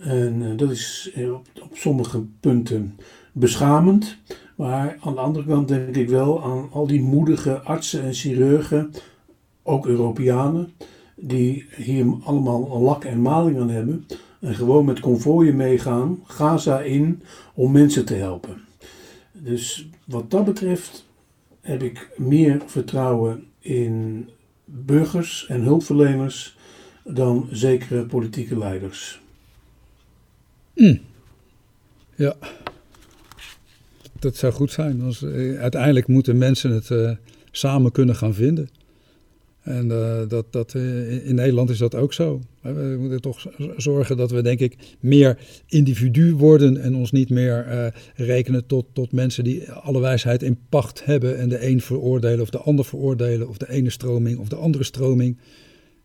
En 0.00 0.42
uh, 0.42 0.56
dat 0.56 0.70
is 0.70 1.12
op, 1.16 1.46
op, 1.62 1.76
sommige 1.76 2.22
punten 2.40 2.98
beschamend. 3.32 4.16
Maar 4.56 4.96
aan 5.00 5.14
de 5.14 5.20
andere 5.20 5.46
kant 5.46 5.68
denk 5.68 5.96
ik 5.96 6.08
wel 6.08 6.44
aan 6.44 6.68
al 6.72 6.86
die 6.86 7.02
moedige 7.02 7.60
artsen 7.60 8.02
en 8.02 8.12
chirurgen, 8.12 8.90
ook 9.62 9.86
Europeanen, 9.86 10.72
die 11.16 11.66
hier 11.76 12.06
allemaal 12.24 12.80
lak 12.80 13.04
en 13.04 13.22
maling 13.22 13.60
aan 13.60 13.70
hebben. 13.70 14.06
En 14.40 14.54
gewoon 14.54 14.84
met 14.84 15.00
konvooien 15.00 15.56
meegaan, 15.56 16.20
Gaza 16.24 16.80
in, 16.80 17.22
om 17.54 17.72
mensen 17.72 18.04
te 18.04 18.14
helpen. 18.14 18.56
Dus 19.32 19.88
wat 20.04 20.30
dat 20.30 20.44
betreft 20.44 21.06
heb 21.60 21.82
ik 21.82 22.10
meer 22.16 22.62
vertrouwen 22.66 23.44
in 23.58 24.28
burgers 24.64 25.46
en 25.48 25.62
hulpverleners 25.62 26.56
dan 27.04 27.48
zekere 27.50 28.04
politieke 28.04 28.58
leiders. 28.58 29.20
Mm. 30.80 31.00
Ja, 32.16 32.36
dat 34.18 34.36
zou 34.36 34.52
goed 34.52 34.72
zijn. 34.72 35.12
Uh, 35.22 35.60
uiteindelijk 35.60 36.06
moeten 36.06 36.38
mensen 36.38 36.70
het 36.70 36.90
uh, 36.90 37.10
samen 37.50 37.92
kunnen 37.92 38.16
gaan 38.16 38.34
vinden. 38.34 38.68
En 39.60 39.86
uh, 39.86 40.18
dat, 40.28 40.52
dat, 40.52 40.74
in 40.74 41.34
Nederland 41.34 41.70
is 41.70 41.78
dat 41.78 41.94
ook 41.94 42.12
zo. 42.12 42.40
We 42.60 42.96
moeten 42.98 43.20
toch 43.20 43.46
zorgen 43.76 44.16
dat 44.16 44.30
we, 44.30 44.42
denk 44.42 44.60
ik, 44.60 44.76
meer 45.00 45.38
individu 45.66 46.34
worden 46.34 46.76
en 46.76 46.94
ons 46.94 47.12
niet 47.12 47.30
meer 47.30 47.92
rekenen 48.14 48.66
tot, 48.66 48.86
tot 48.92 49.12
mensen 49.12 49.44
die 49.44 49.70
alle 49.70 50.00
wijsheid 50.00 50.42
in 50.42 50.58
pacht 50.68 51.04
hebben 51.04 51.38
en 51.38 51.48
de 51.48 51.66
een 51.66 51.80
veroordelen 51.80 52.40
of 52.40 52.50
de 52.50 52.58
ander 52.58 52.84
veroordelen, 52.84 53.48
of 53.48 53.56
de 53.56 53.70
ene 53.70 53.90
stroming 53.90 54.38
of 54.38 54.48
de 54.48 54.56
andere 54.56 54.84
stroming. 54.84 55.36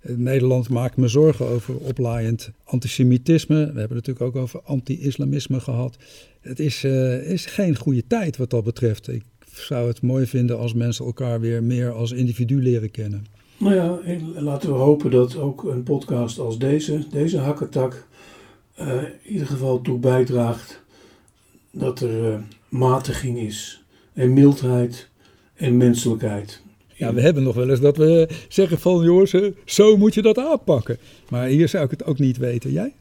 Nederland 0.07 0.69
maakt 0.69 0.97
me 0.97 1.07
zorgen 1.07 1.47
over 1.47 1.77
oplaaiend 1.77 2.51
antisemitisme. 2.63 3.55
We 3.55 3.79
hebben 3.79 3.97
het 3.97 4.07
natuurlijk 4.07 4.25
ook 4.35 4.43
over 4.43 4.61
anti-islamisme 4.63 5.59
gehad. 5.59 5.97
Het 6.41 6.59
is, 6.59 6.83
uh, 6.83 7.31
is 7.31 7.45
geen 7.45 7.75
goede 7.75 8.07
tijd 8.07 8.37
wat 8.37 8.49
dat 8.49 8.63
betreft. 8.63 9.07
Ik 9.07 9.23
zou 9.53 9.87
het 9.87 10.01
mooi 10.01 10.25
vinden 10.25 10.57
als 10.57 10.73
mensen 10.73 11.05
elkaar 11.05 11.39
weer 11.39 11.63
meer 11.63 11.91
als 11.91 12.11
individu 12.11 12.61
leren 12.61 12.91
kennen. 12.91 13.25
Nou 13.57 13.75
ja, 13.75 13.99
laten 14.41 14.69
we 14.69 14.75
hopen 14.75 15.11
dat 15.11 15.37
ook 15.37 15.63
een 15.63 15.83
podcast 15.83 16.39
als 16.39 16.57
deze, 16.57 17.05
deze 17.11 17.37
hakketak, 17.37 18.07
uh, 18.79 18.87
in 19.03 19.31
ieder 19.31 19.47
geval 19.47 19.81
toe 19.81 19.99
bijdraagt 19.99 20.83
dat 21.71 21.99
er 21.99 22.31
uh, 22.31 22.39
matiging 22.69 23.39
is 23.39 23.83
en 24.13 24.33
mildheid 24.33 25.09
en 25.53 25.77
menselijkheid. 25.77 26.61
Ja, 26.97 27.13
we 27.13 27.21
hebben 27.21 27.43
nog 27.43 27.55
wel 27.55 27.69
eens 27.69 27.79
dat 27.79 27.97
we 27.97 28.29
zeggen 28.47 28.79
van 28.79 29.03
jongens, 29.03 29.35
zo 29.65 29.97
moet 29.97 30.13
je 30.13 30.21
dat 30.21 30.37
aanpakken. 30.37 30.97
Maar 31.29 31.47
hier 31.47 31.69
zou 31.69 31.83
ik 31.83 31.91
het 31.91 32.05
ook 32.05 32.19
niet 32.19 32.37
weten. 32.37 32.71
Jij? 32.71 32.93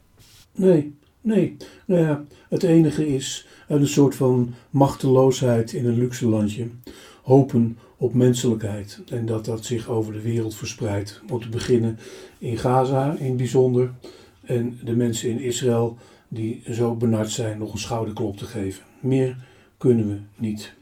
Nee, 0.55 0.95
nee. 1.21 1.57
Nou 1.87 2.03
ja, 2.03 2.25
het 2.49 2.63
enige 2.63 3.15
is 3.15 3.47
een 3.69 3.87
soort 3.87 4.15
van 4.15 4.55
machteloosheid 4.71 5.73
in 5.73 5.87
een 5.87 5.99
luxe 5.99 6.29
landje. 6.29 6.67
Hopen 7.23 7.79
op 7.97 8.15
menselijkheid 8.15 9.01
en 9.11 9.27
dat 9.27 9.45
dat 9.45 9.65
zich 9.65 9.89
over 9.89 10.13
de 10.13 10.21
wereld 10.21 10.55
verspreidt. 10.55 11.21
Om 11.31 11.41
te 11.41 11.49
beginnen 11.49 11.99
in 12.39 12.59
Gaza 12.59 13.17
in 13.19 13.27
het 13.27 13.37
bijzonder 13.37 13.93
en 14.43 14.79
de 14.85 14.97
mensen 14.97 15.31
in 15.31 15.41
Israël 15.41 15.97
die 16.29 16.63
zo 16.71 16.95
benard 16.95 17.31
zijn 17.31 17.59
nog 17.59 17.73
een 17.73 17.79
schouderklop 17.79 18.37
te 18.37 18.45
geven. 18.45 18.83
Meer 19.01 19.37
kunnen 19.77 20.09
we 20.09 20.17
niet 20.37 20.75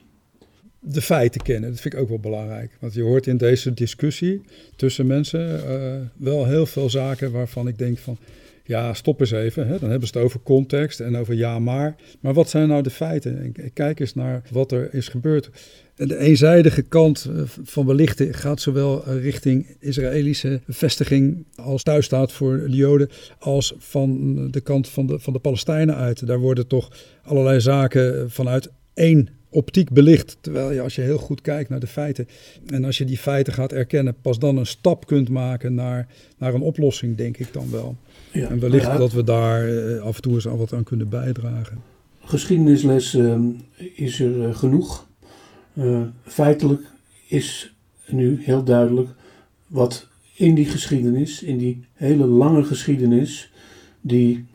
de 0.84 1.00
feiten 1.02 1.42
kennen. 1.42 1.70
Dat 1.70 1.80
vind 1.80 1.94
ik 1.94 2.00
ook 2.00 2.08
wel 2.08 2.18
belangrijk. 2.18 2.76
Want 2.80 2.94
je 2.94 3.02
hoort 3.02 3.26
in 3.26 3.36
deze 3.36 3.74
discussie 3.74 4.40
tussen 4.76 5.06
mensen 5.06 5.60
uh, 5.68 5.94
wel 6.16 6.46
heel 6.46 6.66
veel 6.66 6.90
zaken 6.90 7.32
waarvan 7.32 7.68
ik 7.68 7.78
denk 7.78 7.98
van... 7.98 8.18
Ja, 8.64 8.94
stop 8.94 9.20
eens 9.20 9.30
even. 9.30 9.66
Hè? 9.68 9.78
Dan 9.78 9.90
hebben 9.90 10.08
ze 10.08 10.14
het 10.14 10.24
over 10.24 10.40
context 10.42 11.00
en 11.00 11.16
over 11.16 11.34
ja 11.34 11.58
maar. 11.58 11.96
Maar 12.20 12.34
wat 12.34 12.48
zijn 12.48 12.68
nou 12.68 12.82
de 12.82 12.90
feiten? 12.90 13.54
Kijk 13.72 14.00
eens 14.00 14.14
naar 14.14 14.42
wat 14.50 14.72
er 14.72 14.94
is 14.94 15.08
gebeurd. 15.08 15.50
De 15.94 16.18
eenzijdige 16.18 16.82
kant 16.82 17.28
eh, 17.30 17.42
van 17.62 17.86
belichten 17.86 18.34
gaat 18.34 18.60
zowel 18.60 19.04
richting 19.04 19.76
Israëlische 19.78 20.60
vestiging 20.68 21.44
als 21.54 21.82
thuisstaat 21.82 22.32
voor 22.32 22.58
de 22.58 22.76
Joden, 22.76 23.08
als 23.38 23.74
van 23.78 24.50
de 24.50 24.60
kant 24.60 24.88
van 24.88 25.06
de, 25.06 25.18
van 25.18 25.32
de 25.32 25.38
Palestijnen 25.38 25.96
uit. 25.96 26.26
Daar 26.26 26.38
worden 26.38 26.66
toch 26.66 26.90
allerlei 27.22 27.60
zaken 27.60 28.30
vanuit 28.30 28.70
één 28.94 29.28
optiek 29.52 29.90
belicht. 29.90 30.36
Terwijl 30.40 30.72
je 30.72 30.80
als 30.80 30.94
je 30.94 31.00
heel 31.00 31.18
goed 31.18 31.40
kijkt 31.40 31.70
naar 31.70 31.80
de 31.80 31.86
feiten 31.86 32.28
en 32.66 32.84
als 32.84 32.98
je 32.98 33.04
die 33.04 33.18
feiten 33.18 33.52
gaat 33.52 33.72
erkennen, 33.72 34.14
pas 34.22 34.38
dan 34.38 34.56
een 34.56 34.66
stap 34.66 35.06
kunt 35.06 35.28
maken 35.28 35.74
naar, 35.74 36.08
naar 36.38 36.54
een 36.54 36.60
oplossing, 36.60 37.16
denk 37.16 37.36
ik 37.36 37.52
dan 37.52 37.70
wel. 37.70 37.96
Ja, 38.32 38.48
en 38.48 38.58
wellicht 38.58 38.96
dat 38.96 39.12
we 39.12 39.24
daar 39.24 39.68
uh, 39.68 40.00
af 40.00 40.16
en 40.16 40.22
toe 40.22 40.34
eens 40.34 40.46
al 40.46 40.58
wat 40.58 40.72
aan 40.72 40.84
kunnen 40.84 41.08
bijdragen. 41.08 41.78
Geschiedenisles 42.20 43.14
uh, 43.14 43.38
is 43.94 44.20
er 44.20 44.36
uh, 44.36 44.54
genoeg. 44.54 45.06
feitelijk 46.24 46.82
is 47.26 47.74
nu 48.06 48.38
heel 48.42 48.64
duidelijk 48.64 49.08
wat 49.66 50.08
in 50.34 50.54
die 50.54 50.66
geschiedenis, 50.66 51.42
in 51.42 51.58
die 51.58 51.84
hele 51.92 52.26
lange 52.26 52.64
geschiedenis, 52.64 53.52
die, 54.00 54.46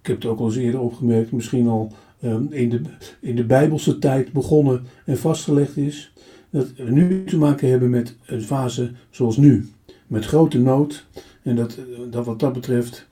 ik 0.00 0.06
heb 0.06 0.16
het 0.16 0.26
ook 0.26 0.38
al 0.38 0.46
eens 0.46 0.56
eerder 0.56 0.80
opgemerkt, 0.80 1.32
misschien 1.32 1.68
al 1.68 1.92
Ehm, 1.92 2.03
in, 2.50 2.68
de, 2.68 2.80
in 3.20 3.36
de 3.36 3.44
Bijbelse 3.44 3.98
tijd 3.98 4.32
begonnen 4.32 4.82
en 5.04 5.18
vastgelegd 5.18 5.76
is, 5.76 6.12
dat 6.50 6.72
we 6.76 6.90
nu 6.90 7.24
te 7.24 7.36
maken 7.36 7.68
hebben 7.68 7.90
met 7.90 8.16
een 8.26 8.42
fase 8.42 8.90
zoals 9.10 9.36
nu. 9.36 9.68
Met 10.06 10.26
grote 10.26 10.58
nood 10.58 11.06
en 11.42 11.56
dat, 11.56 11.78
dat 12.10 12.26
wat 12.26 12.40
dat 12.40 12.52
betreft 12.52 13.06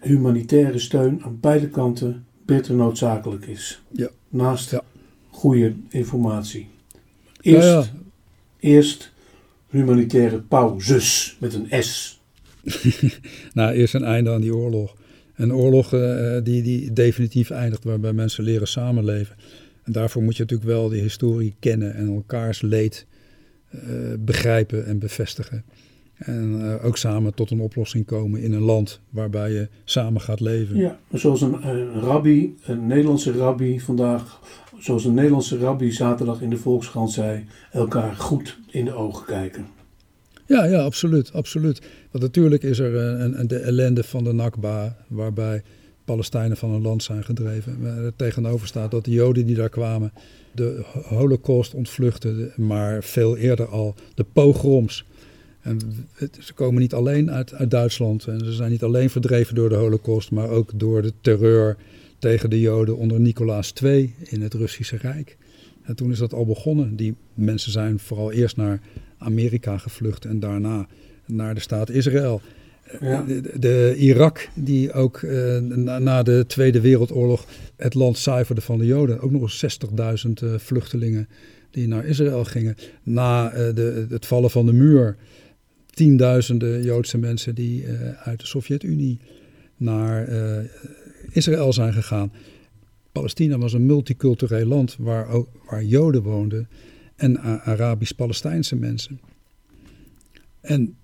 humanitaire 0.00 0.78
steun 0.78 1.22
aan 1.24 1.38
beide 1.40 1.68
kanten 1.68 2.24
beter 2.46 2.74
noodzakelijk 2.74 3.46
is. 3.46 3.82
Ja. 3.90 4.08
Naast 4.28 4.70
ja. 4.70 4.82
goede 5.30 5.74
informatie. 5.88 6.68
Eerst, 7.40 7.68
ja, 7.68 7.84
eerst 8.60 9.12
humanitaire 9.70 10.38
pauzes 10.40 11.36
met 11.40 11.54
een 11.54 11.82
S. 11.82 12.20
nou, 13.54 13.72
eerst 13.72 13.94
een 13.94 14.04
einde 14.04 14.30
aan 14.30 14.40
die 14.40 14.54
oorlog. 14.54 14.96
Een 15.38 15.54
oorlog 15.54 15.92
uh, 15.92 16.36
die, 16.42 16.62
die 16.62 16.92
definitief 16.92 17.50
eindigt, 17.50 17.84
waarbij 17.84 18.12
mensen 18.12 18.44
leren 18.44 18.68
samenleven. 18.68 19.36
En 19.82 19.92
daarvoor 19.92 20.22
moet 20.22 20.36
je 20.36 20.42
natuurlijk 20.42 20.70
wel 20.70 20.88
de 20.88 20.96
historie 20.96 21.54
kennen 21.58 21.94
en 21.94 22.08
elkaars 22.08 22.62
leed 22.62 23.06
uh, 23.74 23.80
begrijpen 24.18 24.86
en 24.86 24.98
bevestigen. 24.98 25.64
En 26.14 26.60
uh, 26.60 26.84
ook 26.84 26.96
samen 26.96 27.34
tot 27.34 27.50
een 27.50 27.60
oplossing 27.60 28.06
komen 28.06 28.40
in 28.40 28.52
een 28.52 28.62
land 28.62 29.00
waarbij 29.10 29.52
je 29.52 29.68
samen 29.84 30.20
gaat 30.20 30.40
leven. 30.40 30.76
Ja, 30.76 30.98
zoals 31.12 31.40
een, 31.40 31.68
een 31.68 32.00
rabbi, 32.00 32.56
een 32.64 32.86
Nederlandse 32.86 33.32
rabbi 33.32 33.80
vandaag, 33.80 34.40
zoals 34.78 35.04
een 35.04 35.14
Nederlandse 35.14 35.58
rabbi 35.58 35.92
zaterdag 35.92 36.40
in 36.40 36.50
de 36.50 36.56
Volkskrant 36.56 37.12
zei, 37.12 37.44
elkaar 37.72 38.16
goed 38.16 38.58
in 38.70 38.84
de 38.84 38.92
ogen 38.92 39.26
kijken. 39.26 39.66
Ja, 40.48 40.64
ja, 40.64 40.82
absoluut, 40.82 41.32
absoluut. 41.32 41.80
Want 42.10 42.24
natuurlijk 42.24 42.62
is 42.62 42.78
er 42.78 42.94
een, 42.94 43.40
een, 43.40 43.48
de 43.48 43.58
ellende 43.58 44.02
van 44.02 44.24
de 44.24 44.32
Nakba, 44.32 44.96
waarbij 45.08 45.62
Palestijnen 46.04 46.56
van 46.56 46.70
een 46.70 46.82
land 46.82 47.02
zijn 47.02 47.24
gedreven. 47.24 47.84
Er 47.84 48.16
tegenover 48.16 48.66
staat 48.66 48.90
dat 48.90 49.04
de 49.04 49.10
Joden 49.10 49.46
die 49.46 49.54
daar 49.54 49.68
kwamen 49.68 50.12
de 50.52 50.80
holocaust 51.02 51.74
ontvluchten, 51.74 52.52
maar 52.56 53.04
veel 53.04 53.36
eerder 53.36 53.66
al 53.66 53.94
de 54.14 54.24
pogroms. 54.32 55.04
En 55.60 55.78
ze 56.40 56.52
komen 56.54 56.80
niet 56.80 56.94
alleen 56.94 57.30
uit, 57.30 57.54
uit 57.54 57.70
Duitsland 57.70 58.26
en 58.26 58.38
ze 58.38 58.52
zijn 58.52 58.70
niet 58.70 58.82
alleen 58.82 59.10
verdreven 59.10 59.54
door 59.54 59.68
de 59.68 59.74
holocaust, 59.74 60.30
maar 60.30 60.48
ook 60.48 60.70
door 60.74 61.02
de 61.02 61.12
terreur 61.20 61.76
tegen 62.18 62.50
de 62.50 62.60
Joden 62.60 62.96
onder 62.96 63.20
Nicolaas 63.20 63.72
II 63.82 64.14
in 64.24 64.42
het 64.42 64.54
Russische 64.54 64.96
Rijk. 64.96 65.36
En 65.82 65.96
toen 65.96 66.10
is 66.10 66.18
dat 66.18 66.34
al 66.34 66.46
begonnen. 66.46 66.96
Die 66.96 67.14
mensen 67.34 67.72
zijn 67.72 67.98
vooral 67.98 68.32
eerst 68.32 68.56
naar 68.56 68.80
Amerika 69.18 69.78
gevlucht 69.78 70.24
en 70.24 70.40
daarna 70.40 70.86
naar 71.26 71.54
de 71.54 71.60
staat 71.60 71.90
Israël. 71.90 72.40
Ja. 73.00 73.22
De, 73.22 73.58
de, 73.58 73.94
Irak, 73.98 74.48
die 74.54 74.92
ook 74.92 75.20
uh, 75.20 75.58
na, 75.58 75.98
na, 75.98 76.22
de 76.22 76.44
Tweede 76.46 76.80
Wereldoorlog 76.80 77.46
het 77.76 77.94
land 77.94 78.18
zuiverde 78.18 78.60
van 78.60 78.78
de 78.78 78.86
Joden. 78.86 79.20
Ook 79.20 79.30
nog 79.30 79.42
eens 79.42 79.78
60.000 80.26 80.30
uh, 80.44 80.58
vluchtelingen 80.58 81.28
die 81.70 81.88
naar 81.88 82.04
Israël 82.04 82.44
gingen. 82.44 82.76
Na 83.02 83.52
uh, 83.52 83.74
de, 83.74 84.06
het 84.08 84.26
vallen 84.26 84.50
van 84.50 84.66
de 84.66 84.72
muur, 84.72 85.16
tienduizenden 85.90 86.82
Joodse 86.82 87.18
mensen 87.18 87.54
die 87.54 87.84
uit 88.22 88.40
de 88.40 88.46
Sovjet-Unie 88.46 89.18
naar 89.76 90.28
Israël 91.30 91.72
zijn 91.72 91.92
gegaan. 91.92 92.32
Palestina 93.12 93.58
was 93.58 93.72
een 93.72 93.86
multicultureel 93.86 94.66
land 94.66 94.96
waar, 94.98 95.28
ook, 95.28 95.48
waar 95.70 95.84
Joden 95.84 96.22
woonden 96.22 96.68
en 97.18 97.40
Arabisch-Palestijnse 97.64 98.76
mensen. 98.76 99.20
En 100.60 100.96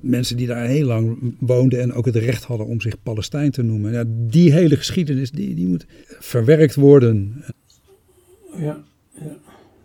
mensen 0.00 0.36
die 0.36 0.46
daar 0.46 0.66
heel 0.66 0.86
lang 0.86 1.34
woonden 1.38 1.80
en 1.80 1.92
ook 1.92 2.04
het 2.04 2.16
recht 2.16 2.44
hadden 2.44 2.66
om 2.66 2.80
zich 2.80 3.02
Palestijn 3.02 3.50
te 3.50 3.62
noemen. 3.62 3.92
Ja, 3.92 4.04
die 4.06 4.52
hele 4.52 4.76
geschiedenis 4.76 5.30
die, 5.30 5.54
die 5.54 5.66
moet 5.66 5.86
verwerkt 6.06 6.74
worden. 6.74 7.44
Ja, 8.56 8.82
ja, 9.12 9.36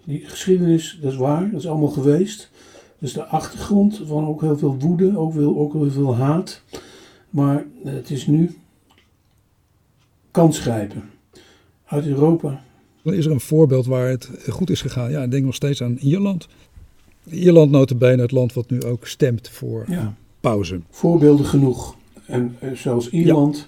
die 0.04 0.26
geschiedenis, 0.26 1.00
dat 1.02 1.12
is 1.12 1.18
waar, 1.18 1.52
dat 1.52 1.60
is 1.60 1.68
allemaal 1.68 1.88
geweest. 1.88 2.50
Is 3.00 3.14
de 3.14 3.24
achtergrond 3.24 4.02
van 4.06 4.28
ook 4.28 4.42
heel 4.42 4.58
veel 4.58 4.78
woede, 4.80 5.18
ook, 5.18 5.34
veel, 5.34 5.58
ook 5.58 5.74
heel 5.74 5.92
veel 5.92 6.16
haat. 6.16 6.62
Maar 7.30 7.66
het 7.84 8.10
is 8.10 8.28
nu 8.28 8.56
kans 10.32 10.60
grijpen. 10.60 11.04
Uit 11.86 12.06
Europa. 12.06 12.65
Is 13.14 13.26
er 13.26 13.32
een 13.32 13.40
voorbeeld 13.40 13.86
waar 13.86 14.10
het 14.10 14.30
goed 14.50 14.70
is 14.70 14.82
gegaan? 14.82 15.12
Ja, 15.12 15.24
ik 15.24 15.32
denk 15.32 15.46
nog 15.46 15.56
steeds 15.56 15.84
aan 15.84 15.98
Ierland. 16.00 16.48
Ierland 17.30 17.72
notabene 17.72 18.22
het 18.22 18.32
land 18.32 18.54
wat 18.54 18.70
nu 18.70 18.84
ook 18.84 19.08
stemt 19.08 19.50
voor 19.50 19.86
ja. 19.88 20.16
pauze. 20.40 20.80
Voorbeelden 20.90 21.46
genoeg. 21.46 21.96
En 22.26 22.56
eh, 22.60 22.72
zoals 22.72 23.10
Ierland 23.10 23.68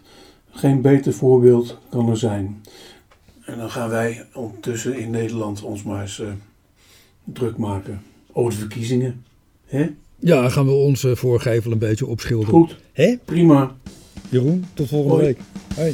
geen 0.49 0.81
beter 0.81 1.13
voorbeeld 1.13 1.77
kan 1.89 2.09
er 2.09 2.17
zijn. 2.17 2.61
En 3.45 3.57
dan 3.57 3.69
gaan 3.69 3.89
wij 3.89 4.25
ondertussen 4.33 4.99
in 4.99 5.09
Nederland 5.09 5.61
ons 5.61 5.83
maar 5.83 6.01
eens 6.01 6.19
uh, 6.19 6.27
druk 7.23 7.57
maken 7.57 8.01
over 8.31 8.51
de 8.51 8.57
verkiezingen. 8.57 9.23
Hè? 9.65 9.89
Ja, 10.19 10.49
gaan 10.49 10.65
we 10.65 10.71
onze 10.71 11.15
voorgevel 11.15 11.71
een 11.71 11.77
beetje 11.77 12.05
opschilderen. 12.05 12.53
Goed, 12.53 12.77
Hè? 12.93 13.15
prima. 13.25 13.75
Jeroen, 14.29 14.65
tot 14.73 14.87
volgende 14.87 15.15
Hoi. 15.15 15.25
week. 15.25 15.39
Hoi. 15.75 15.93